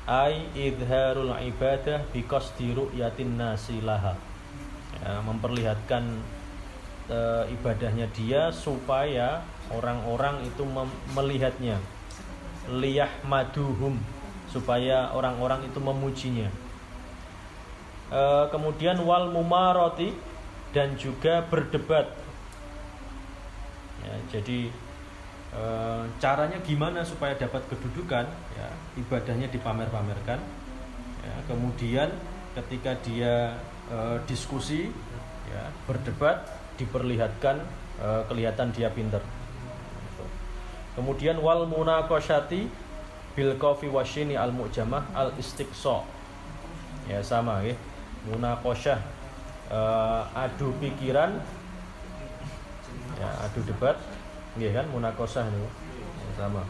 [0.05, 4.13] ai idharul ibadah bikos diru yatin nasilaha
[5.01, 6.03] ya, memperlihatkan
[7.09, 7.19] e,
[7.55, 9.41] ibadahnya dia supaya
[9.73, 10.63] orang-orang itu
[11.11, 11.81] melihatnya.
[12.65, 14.01] Liyah maduhum
[14.49, 16.49] supaya orang-orang itu memujinya.
[18.13, 18.21] E,
[18.53, 20.13] kemudian wal mumaroti
[20.71, 22.11] dan juga berdebat.
[24.05, 24.69] Ya, jadi
[25.53, 25.63] e,
[26.21, 28.25] caranya gimana supaya dapat kedudukan?
[28.57, 30.39] Ya ibadahnya dipamer-pamerkan.
[31.25, 32.09] Ya, kemudian
[32.55, 33.59] ketika dia
[33.91, 34.89] e, diskusi
[35.49, 36.45] ya berdebat
[36.77, 37.61] diperlihatkan
[38.01, 39.21] e, kelihatan dia pinter.
[40.95, 42.71] Kemudian wal munaqashati
[43.35, 46.07] bil qafi washini al mu'jamah al istiqsa
[47.11, 47.75] ya sama ya.
[48.31, 48.99] Munaqashah
[49.69, 49.79] e,
[50.33, 51.37] adu pikiran
[53.19, 53.99] ya adu debat
[54.55, 54.85] nggih kan?
[54.89, 55.67] Munaqashah itu ya,
[56.39, 56.63] sama.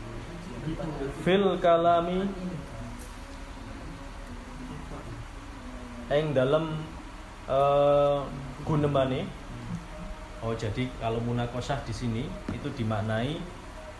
[1.21, 2.25] Fil kalami
[6.09, 6.77] eng dalam
[7.49, 8.25] uh,
[8.63, 9.25] gunemane
[10.45, 13.41] oh jadi kalau munakosah di sini itu dimaknai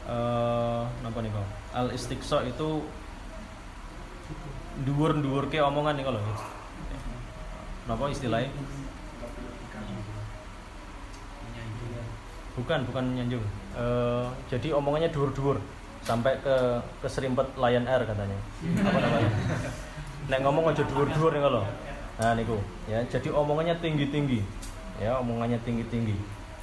[0.05, 2.86] uh, nih kok al istiqsa itu
[4.86, 6.21] dhuwur-dhuwur ke omongan nih kalau
[7.86, 8.49] Napa istilahnya?
[12.58, 13.45] Bukan, bukan nyanjung.
[13.77, 15.62] Uh, jadi omongannya dur-dur
[16.01, 18.38] sampai ke keserimpet Lion Air katanya.
[18.89, 19.29] Apa namanya?
[20.34, 21.62] Nek ngomong aja dur-dur nih kalau.
[22.21, 23.04] Nah niku ya.
[23.08, 24.39] Jadi omongannya tinggi-tinggi.
[25.01, 26.15] Ya, omongannya tinggi-tinggi.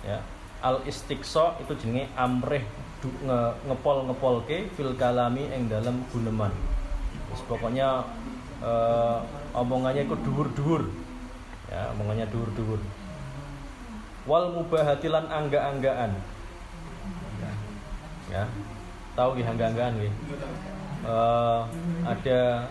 [0.07, 0.25] Ya.
[0.63, 2.63] Al istiqso itu jenenge amreh
[3.03, 6.55] nge, ngepol ngepol ke fil kalami eng dalam guneman.
[7.29, 8.07] Terus pokoknya
[8.63, 9.19] uh,
[9.53, 10.87] omongannya itu dur-dur.
[11.69, 12.79] Ya, omongannya dur-dur
[14.23, 16.15] wal mubahatilan angga-anggaan
[18.31, 18.47] ya
[19.19, 20.15] tahu gih angga-anggaan gih
[21.07, 21.67] uh,
[22.07, 22.67] ada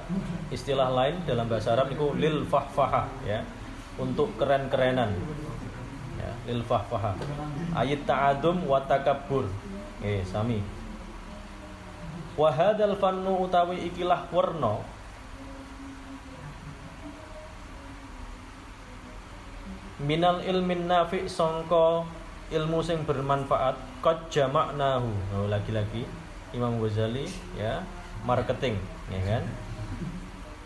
[0.51, 3.43] istilah lain dalam bahasa Arab itu lil fahfahah ya.
[3.99, 5.13] Untuk keren-kerenan
[6.17, 7.13] ya lil fahfahah
[7.75, 9.45] ayat ta'adum wa takabbur.
[10.01, 10.63] Eh sami.
[12.39, 14.81] Wahadal fannu utawi ikilah warna.
[20.01, 22.09] Minal ilmin nafi songko
[22.51, 26.03] ilmu sing bermanfaat kot jamaknahu oh, lagi-lagi
[26.51, 27.79] Imam Ghazali ya
[28.23, 28.77] marketing
[29.09, 29.43] ya kan?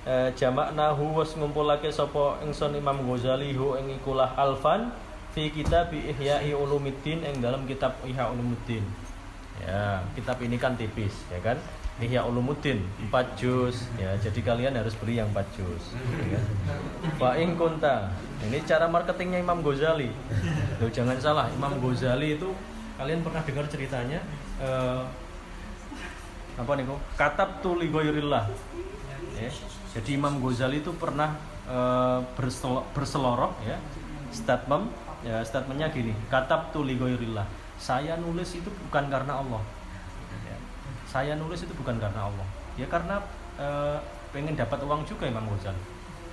[0.06, 4.94] E, jamaknahu was ngumpulake sapa ingsun Imam Ghazali hu ing ikulah alfan
[5.34, 8.86] fi kitab Ihya'i Ulumuddin ing dalam kitab Ihya Ulumuddin.
[9.63, 11.58] Ya kitab ini kan tipis ya kan?
[11.96, 14.20] Ihya Ulumuddin 4 juz ya.
[14.20, 15.96] Jadi kalian harus beli yang 4 juz
[16.28, 16.39] ya.
[17.15, 18.12] Fa in kunta.
[18.44, 20.12] Ini cara marketingnya Imam Ghazali.
[20.84, 22.52] Loh, jangan salah Imam Ghazali itu
[23.00, 24.20] kalian pernah dengar ceritanya?
[24.60, 25.08] Uh,
[26.56, 28.48] apa nih kok katab tuli goyurillah
[29.36, 29.52] ya.
[30.00, 31.36] jadi Imam Ghazali itu pernah
[31.68, 32.24] uh,
[32.96, 33.78] berseloroh ya.
[34.32, 34.91] Statement
[35.24, 36.12] ya statementnya gini.
[36.28, 37.48] Katab tuli goyurillah
[37.80, 39.63] saya nulis itu bukan karena Allah.
[41.08, 42.44] Saya nulis itu bukan karena Allah.
[42.76, 43.24] Ya karena
[43.56, 43.68] e,
[44.36, 45.80] pengen dapat uang juga Imam Ghazali.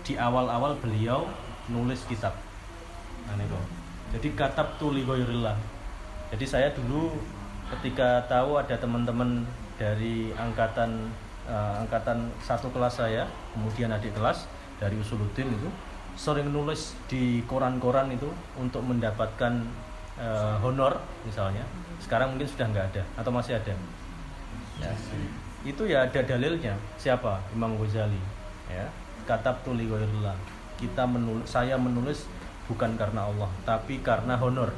[0.02, 1.30] Di awal-awal beliau
[1.70, 2.34] nulis kitab.
[3.30, 3.82] Nah itu
[4.12, 5.56] jadi katab tuli goyurillah
[6.28, 7.16] jadi saya dulu
[7.76, 9.48] ketika tahu ada teman-teman
[9.82, 11.10] dari angkatan
[11.50, 14.46] uh, angkatan satu kelas saya kemudian adik kelas
[14.78, 15.66] dari Usuluddin itu
[16.14, 19.66] sering nulis di koran-koran itu untuk mendapatkan
[20.22, 21.66] uh, honor misalnya.
[21.98, 23.74] Sekarang mungkin sudah nggak ada atau masih ada?
[24.78, 24.92] Ya.
[25.62, 26.74] itu ya ada dalilnya.
[26.98, 27.42] Siapa?
[27.54, 28.18] Imam Ghazali
[28.70, 28.86] ya.
[29.26, 29.86] Katab tuli
[30.82, 32.26] kita menulis saya menulis
[32.66, 34.70] bukan karena Allah tapi karena honor.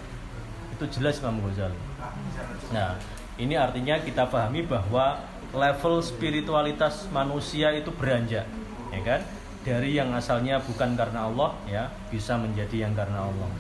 [0.73, 1.81] Itu jelas Imam Ghazali.
[2.73, 2.97] Nah
[3.41, 5.19] ini artinya kita pahami bahwa
[5.55, 8.47] level spiritualitas manusia itu beranjak
[8.95, 9.21] ya kan?
[9.65, 13.51] Dari yang asalnya bukan karena Allah ya bisa menjadi yang karena Allah.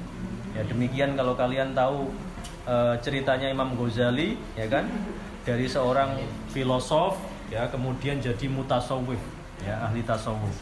[0.53, 2.13] Ya demikian kalau kalian tahu
[2.69, 4.85] e, ceritanya Imam Ghazali ya kan?
[5.49, 6.21] Dari seorang
[6.53, 7.17] filosof
[7.49, 9.21] ya kemudian jadi mutasawuf
[9.65, 10.53] ya ahli tasawuf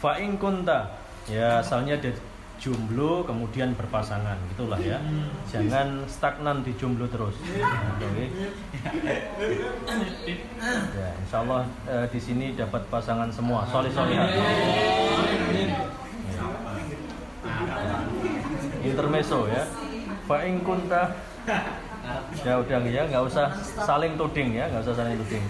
[0.00, 0.96] fa'in kunta
[1.28, 2.16] ya asalnya dari
[2.60, 5.00] jomblo kemudian berpasangan gitulah ya.
[5.48, 7.32] Jangan stagnan di jomblo terus.
[7.40, 8.28] Oke.
[10.92, 13.64] Ya insya Allah eh, di sini dapat pasangan semua.
[13.72, 14.44] Solih solihat ya.
[18.84, 19.64] intermeso ya.
[20.28, 21.16] Fa'in kunta.
[22.44, 23.08] Ya udah ya.
[23.08, 23.56] Nggak usah
[23.88, 24.68] saling tuding ya.
[24.68, 25.44] Nggak usah saling tuding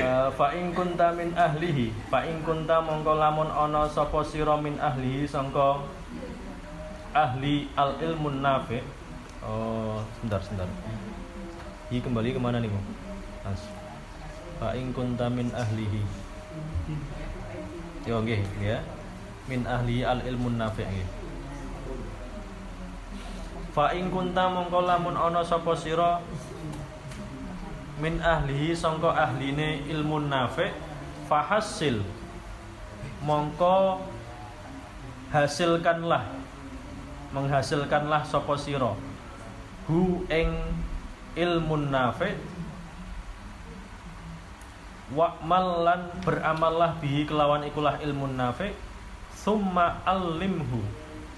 [0.00, 1.92] uh, fa in kunta min ahlihi.
[2.12, 5.82] Fa in kunta mongko lamun ana sapa sira min ahlihi sangka
[7.16, 8.80] ahli al ilmun nafi.
[9.44, 10.68] Oh sebentar sebentar.
[11.92, 12.72] Ini kembali ke mana nih
[13.46, 13.62] Mas.
[14.58, 16.02] Fa in kunta min ahlihi.
[18.08, 18.82] Yo nggih ya.
[19.46, 21.08] Min ahli al ilmun nafi nggih.
[23.76, 26.24] Fa ing kunta mongko lamun ana sapa sira
[27.96, 30.72] min ahlihi sangka ahline ilmu nafi
[31.30, 32.02] fahasil.
[33.24, 34.04] Mongko
[35.32, 36.28] hasilkanlah
[37.32, 38.92] menghasilkanlah sapa sira.
[39.88, 40.52] Hu ing
[41.34, 42.36] ilmu nafi.
[45.06, 48.74] Wa'mal lan beramallah bihi kelawan ikulah ilmu nafi.
[49.32, 50.82] Summa alimhu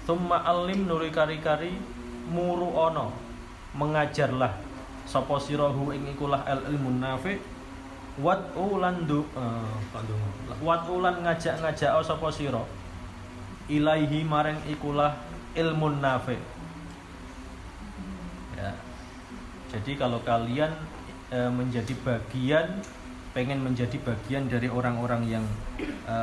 [0.09, 1.69] summa alim nuri kari-kari
[2.33, 3.13] muru ono
[3.77, 4.57] mengajarlah
[5.09, 7.41] sapa sirahu ing ikulah al ilmu nafi?
[8.21, 9.73] Wat ulan du uh,
[10.61, 12.61] wat ulan ngajak-ngajak sapa sira?
[13.65, 15.17] Ilaihi maring ikulah
[15.57, 16.37] ilmu nafi.
[18.53, 18.75] Ya.
[19.69, 20.73] Jadi kalau kalian
[21.29, 22.81] e, menjadi bagian
[23.31, 25.45] pengen menjadi bagian dari orang-orang yang
[26.09, 26.17] e,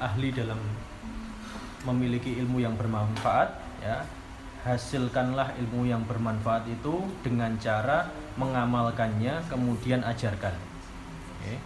[0.00, 0.56] ahli dalam
[1.84, 3.52] memiliki ilmu yang bermanfaat
[3.84, 4.02] ya
[4.66, 10.50] hasilkanlah ilmu yang bermanfaat itu dengan cara mengamalkannya kemudian ajarkan
[11.38, 11.62] okay.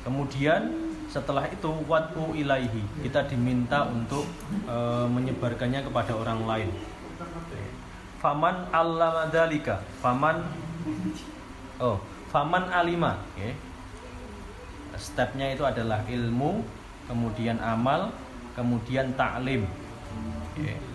[0.00, 0.72] kemudian
[1.12, 4.24] setelah itu watu ilaihi kita diminta untuk
[4.64, 4.76] e,
[5.12, 6.70] menyebarkannya kepada orang lain
[8.24, 10.48] faman allama dalika faman
[11.76, 12.00] oh
[12.32, 13.52] faman alima okay.
[14.96, 16.64] stepnya itu adalah ilmu
[17.04, 18.08] kemudian amal
[18.56, 19.68] kemudian taklim
[20.56, 20.85] okay.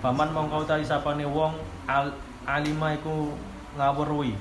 [0.00, 2.12] Faman mongkau tali sapane wong al,
[2.48, 3.36] alima iku
[3.76, 4.32] ngawurui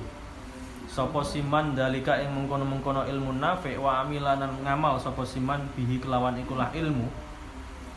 [0.89, 6.73] sapa siman dalika ing mengkono-mengkono ilmu nafi wa amilanan ngamal sapa siman bihi kelawan ikulah
[6.73, 7.05] ilmu.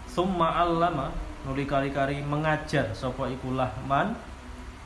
[0.05, 1.09] Summa allama
[1.49, 4.13] nuli kari-kari mengajar sapa ikulah man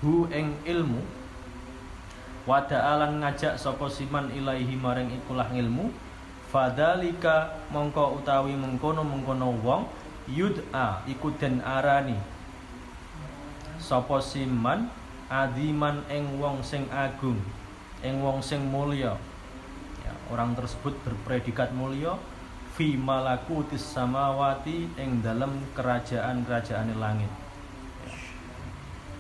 [0.05, 1.03] hu ing ilmu.
[2.47, 5.91] Wada'alan ngajak sapa siman ilaihi maring ikulah ilmu.
[6.47, 9.83] Fadalika mongko utawi mengkono-mengkono wong
[10.31, 12.36] yud'a iku den arani
[13.87, 14.91] sapa siman
[15.31, 17.39] adiman ing wong sing agung
[18.03, 19.15] ing wong sing mulya
[20.03, 22.19] ya, orang tersebut berpredikat mulya
[22.75, 27.31] fi malakutis samawati ing dalam kerajaan-kerajaan langit.
[28.03, 28.13] Ya.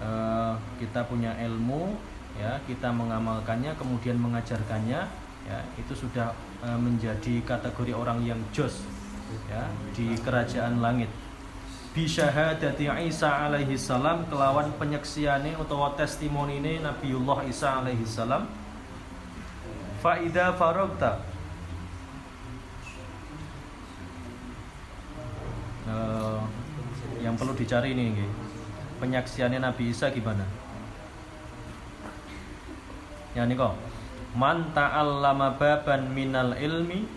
[0.02, 1.94] uh, kita punya ilmu
[2.36, 5.08] ya kita mengamalkannya kemudian mengajarkannya
[5.46, 6.34] ya itu sudah
[6.66, 8.84] uh, menjadi kategori orang yang jos
[9.46, 9.62] ya
[9.96, 11.08] di kerajaan langit
[11.96, 18.44] bisyahadati Isa alaihi salam kelawan penyaksiane utawa testimonine Nabiullah Isa alaihi salam
[20.04, 21.24] Faida farogta
[25.88, 26.44] uh,
[27.24, 28.28] Yang perlu dicari ini.
[29.00, 30.44] Penyaksiannya Nabi Isa gimana?
[33.32, 33.72] Ya ini kok
[34.36, 37.08] Man ta'allama baban minal ilmi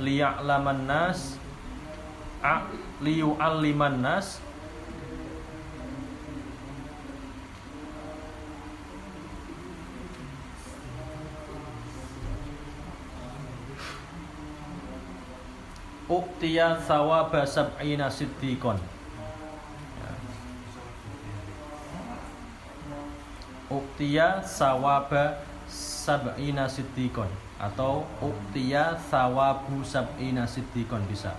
[0.00, 1.39] Liya'laman nas
[3.00, 4.40] Liyu'alliman nas
[16.10, 18.80] uktiya thawaba sab'ina siddiqon
[23.70, 25.38] uktiya sawaba
[25.70, 27.30] sab'ina siddiqon
[27.62, 31.36] atau uktiya sawabu sab'ina siddiqon bisa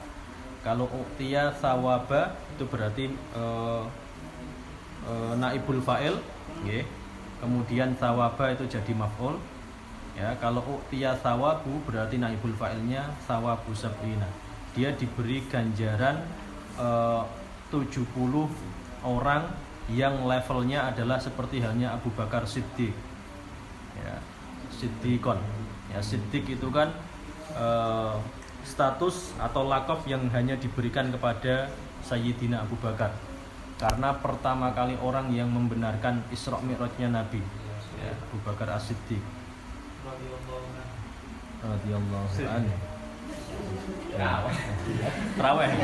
[0.62, 3.86] kalau uktiya sawaba itu berarti uh,
[5.10, 6.16] uh, naibul fa'il
[6.62, 6.86] okay.
[7.42, 9.42] kemudian sawaba itu jadi maf'ul.
[10.12, 14.28] Ya kalau uktiya sawabu berarti naibul fa'ilnya sawabu sab'ina
[14.76, 16.24] dia diberi ganjaran
[16.80, 17.24] eh, uh,
[17.72, 18.08] 70
[19.04, 19.48] orang
[19.92, 22.96] yang levelnya adalah seperti halnya Abu Bakar Siddiq.
[24.00, 24.16] Ya
[24.72, 25.40] Siddiqon.
[25.92, 26.96] Ya Siddiq itu kan
[27.56, 28.16] uh,
[28.66, 31.70] status atau lakop yang hanya diberikan kepada
[32.06, 33.12] Sayyidina Abu Bakar.
[33.82, 37.42] Karena pertama kali orang yang membenarkan Isra Mi'rajnya Nabi
[37.98, 39.22] ya, Abu Bakar As-Siddiq.
[41.62, 42.74] Radhiyallahu anhu.
[45.38, 45.72] Terawih.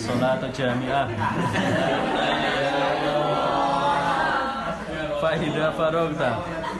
[0.00, 1.06] Salatu jami'ah.
[5.20, 6.30] Faida farogta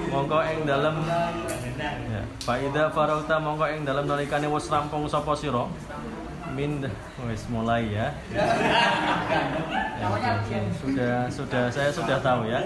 [0.09, 0.97] mongko ing dalem
[2.09, 2.22] ya.
[2.41, 5.68] Faida farogta mongko ing dalem nalikane wis rampung sapa sira
[6.57, 6.82] min
[7.28, 8.11] wis mulai ya.
[10.01, 10.09] ya.
[10.80, 12.64] Sudah sudah saya sudah tahu ya.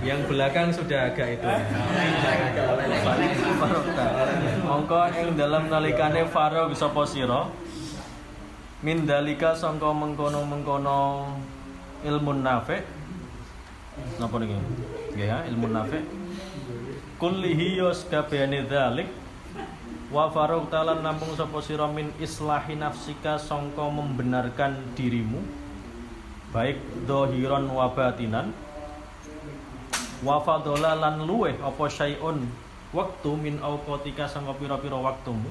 [0.00, 1.46] Yang belakang sudah agak itu.
[1.46, 1.62] Ya.
[4.64, 7.46] Mongko ing dalam nalikane farog sapa sira
[8.80, 11.28] min dalika sangka mengkono-mengkono
[12.00, 12.80] ilmu nafi
[14.16, 14.56] napa niki
[15.16, 16.00] ya ilmu nafi.
[17.20, 19.08] Kullihi yos kabehane dzalik
[20.10, 25.40] wa farog talan nampung sapa sira min islahi nafsika sangka membenarkan dirimu.
[26.50, 28.50] Baik dohiron wa batinan.
[30.20, 32.44] Wa fadola lan luweh apa syai'un
[32.92, 35.48] waktu min auqatika sangka pira-pira waktumu.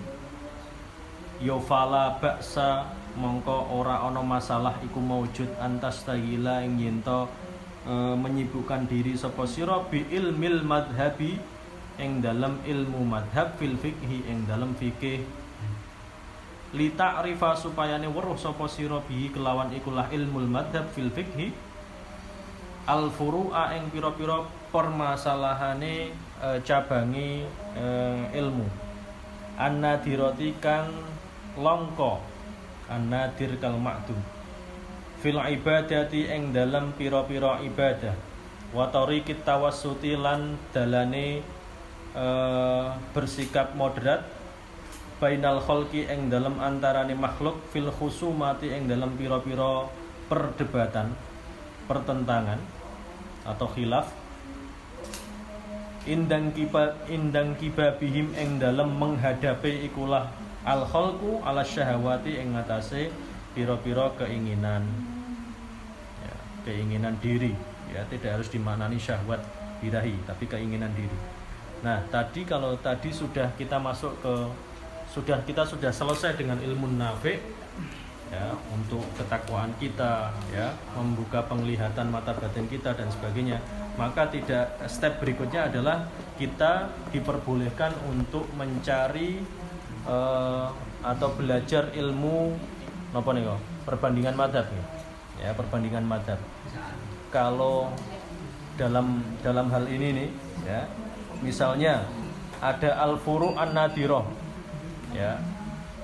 [1.39, 7.31] Yo ya fala baksa mongko ora ana masalah iku maujud antas tagila ing yento
[7.85, 11.39] e, menyibukkan diri sapa sira bi ilmil madhabi
[11.99, 15.23] ing dalam ilmu madhab fil fikhi ing dalam fikih
[16.75, 21.51] li ta'rifa supayane weruh sapa sira bihi kelawan ikulah ilmu madhab fil fikhi
[22.89, 27.45] al furu'a ing pira-pira permasalahane e, cabangi
[27.77, 27.85] e,
[28.33, 28.65] ilmu.
[29.59, 30.87] Annadirati kang
[31.59, 32.23] longko
[32.89, 34.38] annadir kal ma'dum
[35.19, 38.15] fil ibadati ing dalam pira-pira ibadah.
[38.71, 41.43] Wa tariqit tawassuti lan dalane
[42.15, 44.23] uh, bersikap moderat
[45.19, 49.91] bainal kholki eng dalam antarane makhluk fil khusumati eng dalam piro-piro
[50.31, 51.11] perdebatan
[51.91, 52.61] pertentangan
[53.43, 54.07] atau khilaf.
[56.07, 60.31] Indang kiba indang kibabihim ing dalem menghadapi ikulah
[60.63, 63.11] al khalqu ala syahawati ing ngatasé
[63.51, 64.87] pira-pira keinginan.
[64.87, 65.08] ya,
[66.69, 67.57] keinginan diri.
[67.89, 69.41] Ya tidak harus dimaknani syahwat
[69.81, 71.17] birahi tapi keinginan diri.
[71.81, 74.33] Nah tadi kalau tadi sudah kita masuk ke
[75.09, 77.41] sudah kita sudah selesai dengan ilmu nafi
[78.29, 83.57] ya untuk ketakwaan kita ya membuka penglihatan mata batin kita dan sebagainya
[83.97, 86.05] maka tidak step berikutnya adalah
[86.37, 89.41] kita diperbolehkan untuk mencari
[90.05, 90.69] uh,
[91.01, 92.53] atau belajar ilmu
[93.17, 93.49] apa nih
[93.89, 94.69] perbandingan madhab
[95.41, 96.37] ya perbandingan madhab
[97.29, 97.93] kalau
[98.75, 100.29] dalam dalam hal ini nih
[100.65, 100.81] ya
[101.45, 102.03] misalnya
[102.59, 104.25] ada al furu an nadiroh
[105.15, 105.39] ya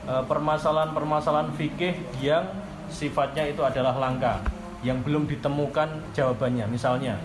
[0.06, 2.46] Eh, permasalahan-permasalahan fikih yang
[2.94, 4.38] sifatnya itu adalah langka
[4.86, 6.70] yang belum ditemukan jawabannya.
[6.70, 7.18] Misalnya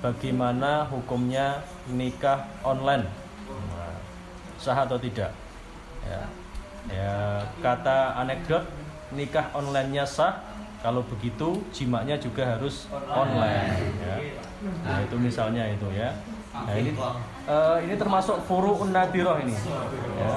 [0.00, 1.60] bagaimana hukumnya
[1.92, 3.04] nikah online?
[4.56, 5.28] Sah atau tidak?
[6.08, 6.20] Ya,
[6.88, 7.16] ya
[7.60, 8.64] kata anekdot
[9.12, 10.40] nikah onlinenya sah
[10.82, 14.16] kalau begitu jimaknya juga harus online ya.
[14.82, 16.10] nah itu misalnya itu ya
[16.52, 16.90] nah ini
[17.46, 19.54] uh, ini termasuk furu nadiroh ini
[20.18, 20.34] ya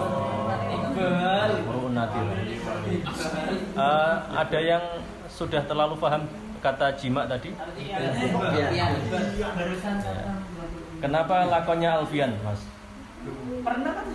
[3.76, 4.84] Uh, ada yang
[5.28, 6.24] sudah terlalu paham
[6.64, 7.52] kata jima tadi?
[8.56, 8.88] Ya.
[11.04, 12.64] Kenapa lakonnya Alfian, Mas?
[13.60, 14.08] Pernah kan?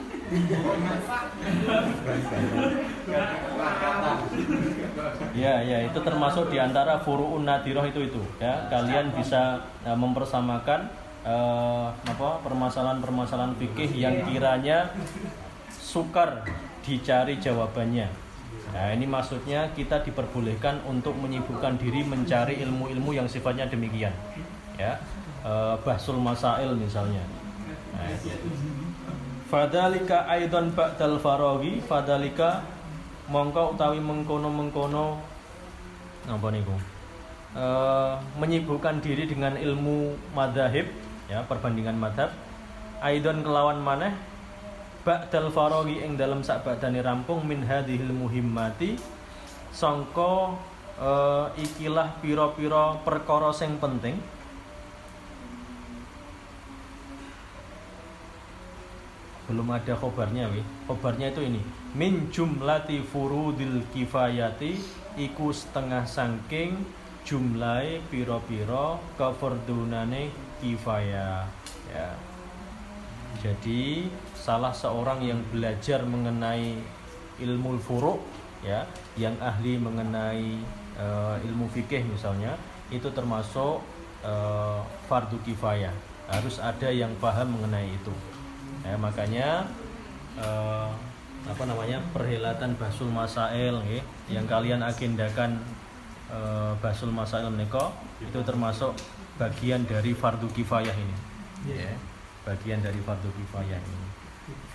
[5.35, 8.23] Ya, ya, itu termasuk di antara furuun nadiroh itu itu.
[8.39, 10.87] Ya, kalian bisa uh, mempersamakan
[11.27, 14.95] uh, apa permasalahan-permasalahan fikih yang kiranya
[15.75, 16.47] sukar
[16.87, 18.31] dicari jawabannya.
[18.71, 24.15] Nah, ini maksudnya kita diperbolehkan untuk menyibukkan diri mencari ilmu-ilmu yang sifatnya demikian.
[24.79, 25.03] Ya.
[25.43, 25.53] E,
[25.83, 27.23] bahsul masail misalnya.
[27.99, 28.07] Nah,
[29.51, 32.63] Fadalika aidan ba'dal farawi fadalika
[33.27, 35.19] mongko utawi mengkono-mengkono
[36.31, 36.79] apa niku?
[37.59, 37.65] E,
[38.39, 40.87] menyibukkan diri dengan ilmu madhahib
[41.27, 42.31] ya perbandingan madhab
[43.03, 44.15] aidon kelawan maneh
[45.03, 49.01] ba'dal faraghi ing dalam sak badane rampung min hadhil muhimmati
[49.75, 50.55] sangka
[51.01, 54.21] uh, ikilah pira-pira perkara sing penting
[59.51, 61.61] belum ada khobarnya wi khobarnya itu ini
[61.99, 64.79] min jumlati furudil kifayati
[65.19, 66.87] iku setengah sangking
[67.27, 70.31] jumlahe pira-pira kefardunane
[70.63, 71.51] kifayah
[71.91, 72.09] ya
[73.39, 76.77] jadi salah seorang yang belajar mengenai
[77.41, 78.21] ilmu furuk
[78.61, 78.85] ya,
[79.17, 80.61] yang ahli mengenai
[81.01, 82.59] uh, ilmu fikih misalnya,
[82.93, 83.81] itu termasuk
[84.27, 85.95] uh, fardu kifayah.
[86.29, 88.13] Harus ada yang paham mengenai itu.
[88.81, 89.69] Ya, makanya
[90.41, 90.89] uh,
[91.45, 95.61] apa namanya perhelatan basul masail ya, yang kalian agendakan
[96.33, 98.97] uh, basul masail menika itu termasuk
[99.37, 101.17] bagian dari fardu kifayah ini.
[101.69, 101.93] Ya,
[102.45, 104.09] bagian dari fardu kifayah ini.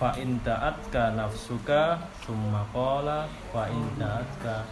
[0.00, 4.64] Fa in ta'atka nafsuka summa qala fa in ta'atka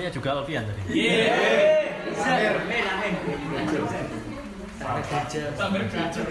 [0.00, 0.82] Takmirnya juga Alfian tadi.
[0.96, 1.92] Yeah.
[2.16, 2.56] Samir.
[5.60, 6.24] Samir kerja.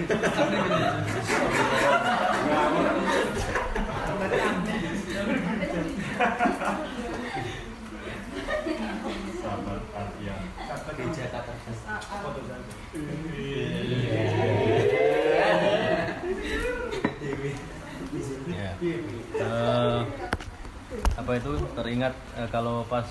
[19.40, 20.02] Uh,
[21.14, 23.06] apa itu teringat uh, kalau pas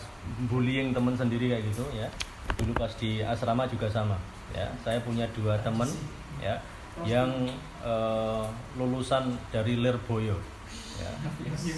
[0.47, 2.07] bullying teman sendiri kayak gitu ya.
[2.55, 4.15] Dulu pas di asrama juga sama
[4.55, 4.71] ya.
[4.87, 5.91] Saya punya dua teman
[6.39, 6.63] ya
[7.07, 7.31] yang
[7.83, 8.47] uh,
[8.79, 10.39] lulusan dari Lirboyo
[10.99, 11.13] ya.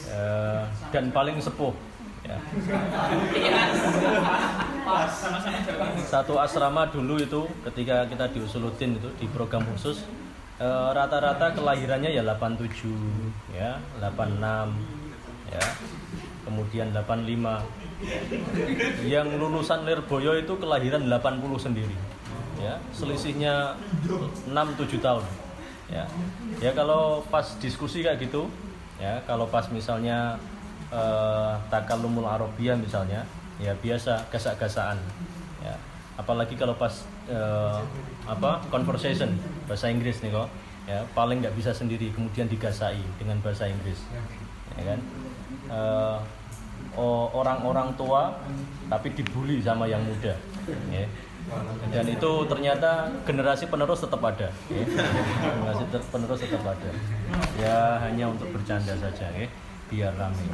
[0.09, 1.73] Uh, dan paling sepuh
[2.25, 2.37] ya.
[6.09, 7.41] Satu asrama dulu itu
[7.71, 10.05] ketika kita di Usuluddin itu di program khusus
[10.61, 14.37] eh, rata-rata uh, kelahirannya ya 87 ya 86
[15.51, 15.65] ya
[16.45, 21.97] kemudian 85 yang lulusan Lirboyo itu kelahiran 80 sendiri.
[22.61, 23.77] Ya selisihnya
[24.49, 25.25] 6-7 tahun.
[25.91, 26.07] Ya
[26.63, 28.47] ya kalau pas diskusi kayak gitu
[29.01, 30.37] ya kalau pas misalnya
[30.93, 33.25] eh, takalumul arabiyah misalnya
[33.61, 34.99] ya biasa gasak-gasaan.
[35.61, 35.77] Ya
[36.21, 37.81] apalagi kalau pas uh,
[38.29, 39.33] apa conversation
[39.65, 40.49] bahasa Inggris nih kok.
[40.89, 44.01] Ya paling nggak bisa sendiri kemudian digasai dengan bahasa Inggris.
[44.77, 45.01] Ya kan
[45.71, 46.19] uh,
[47.33, 48.35] orang-orang tua
[48.91, 50.35] tapi dibully sama yang muda.
[50.91, 51.07] Ya.
[51.91, 54.53] Dan itu ternyata generasi penerus tetap ada.
[54.71, 54.85] Ya.
[54.87, 56.91] generasi penerus tetap ada.
[57.59, 59.49] Ya hanya untuk bercanda saja ya.
[59.91, 60.47] Biar ramai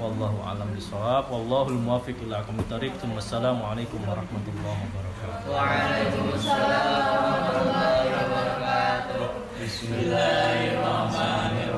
[0.00, 5.52] wallahu alam bisawab wallahul muwaffiq ila aqwamit thariq wassalamualaikum warahmatullahi wabarakatuh.
[5.52, 9.28] Waalaikumsalam warahmatullahi wabarakatuh.
[9.60, 11.71] Bismillahirrahmanirrahim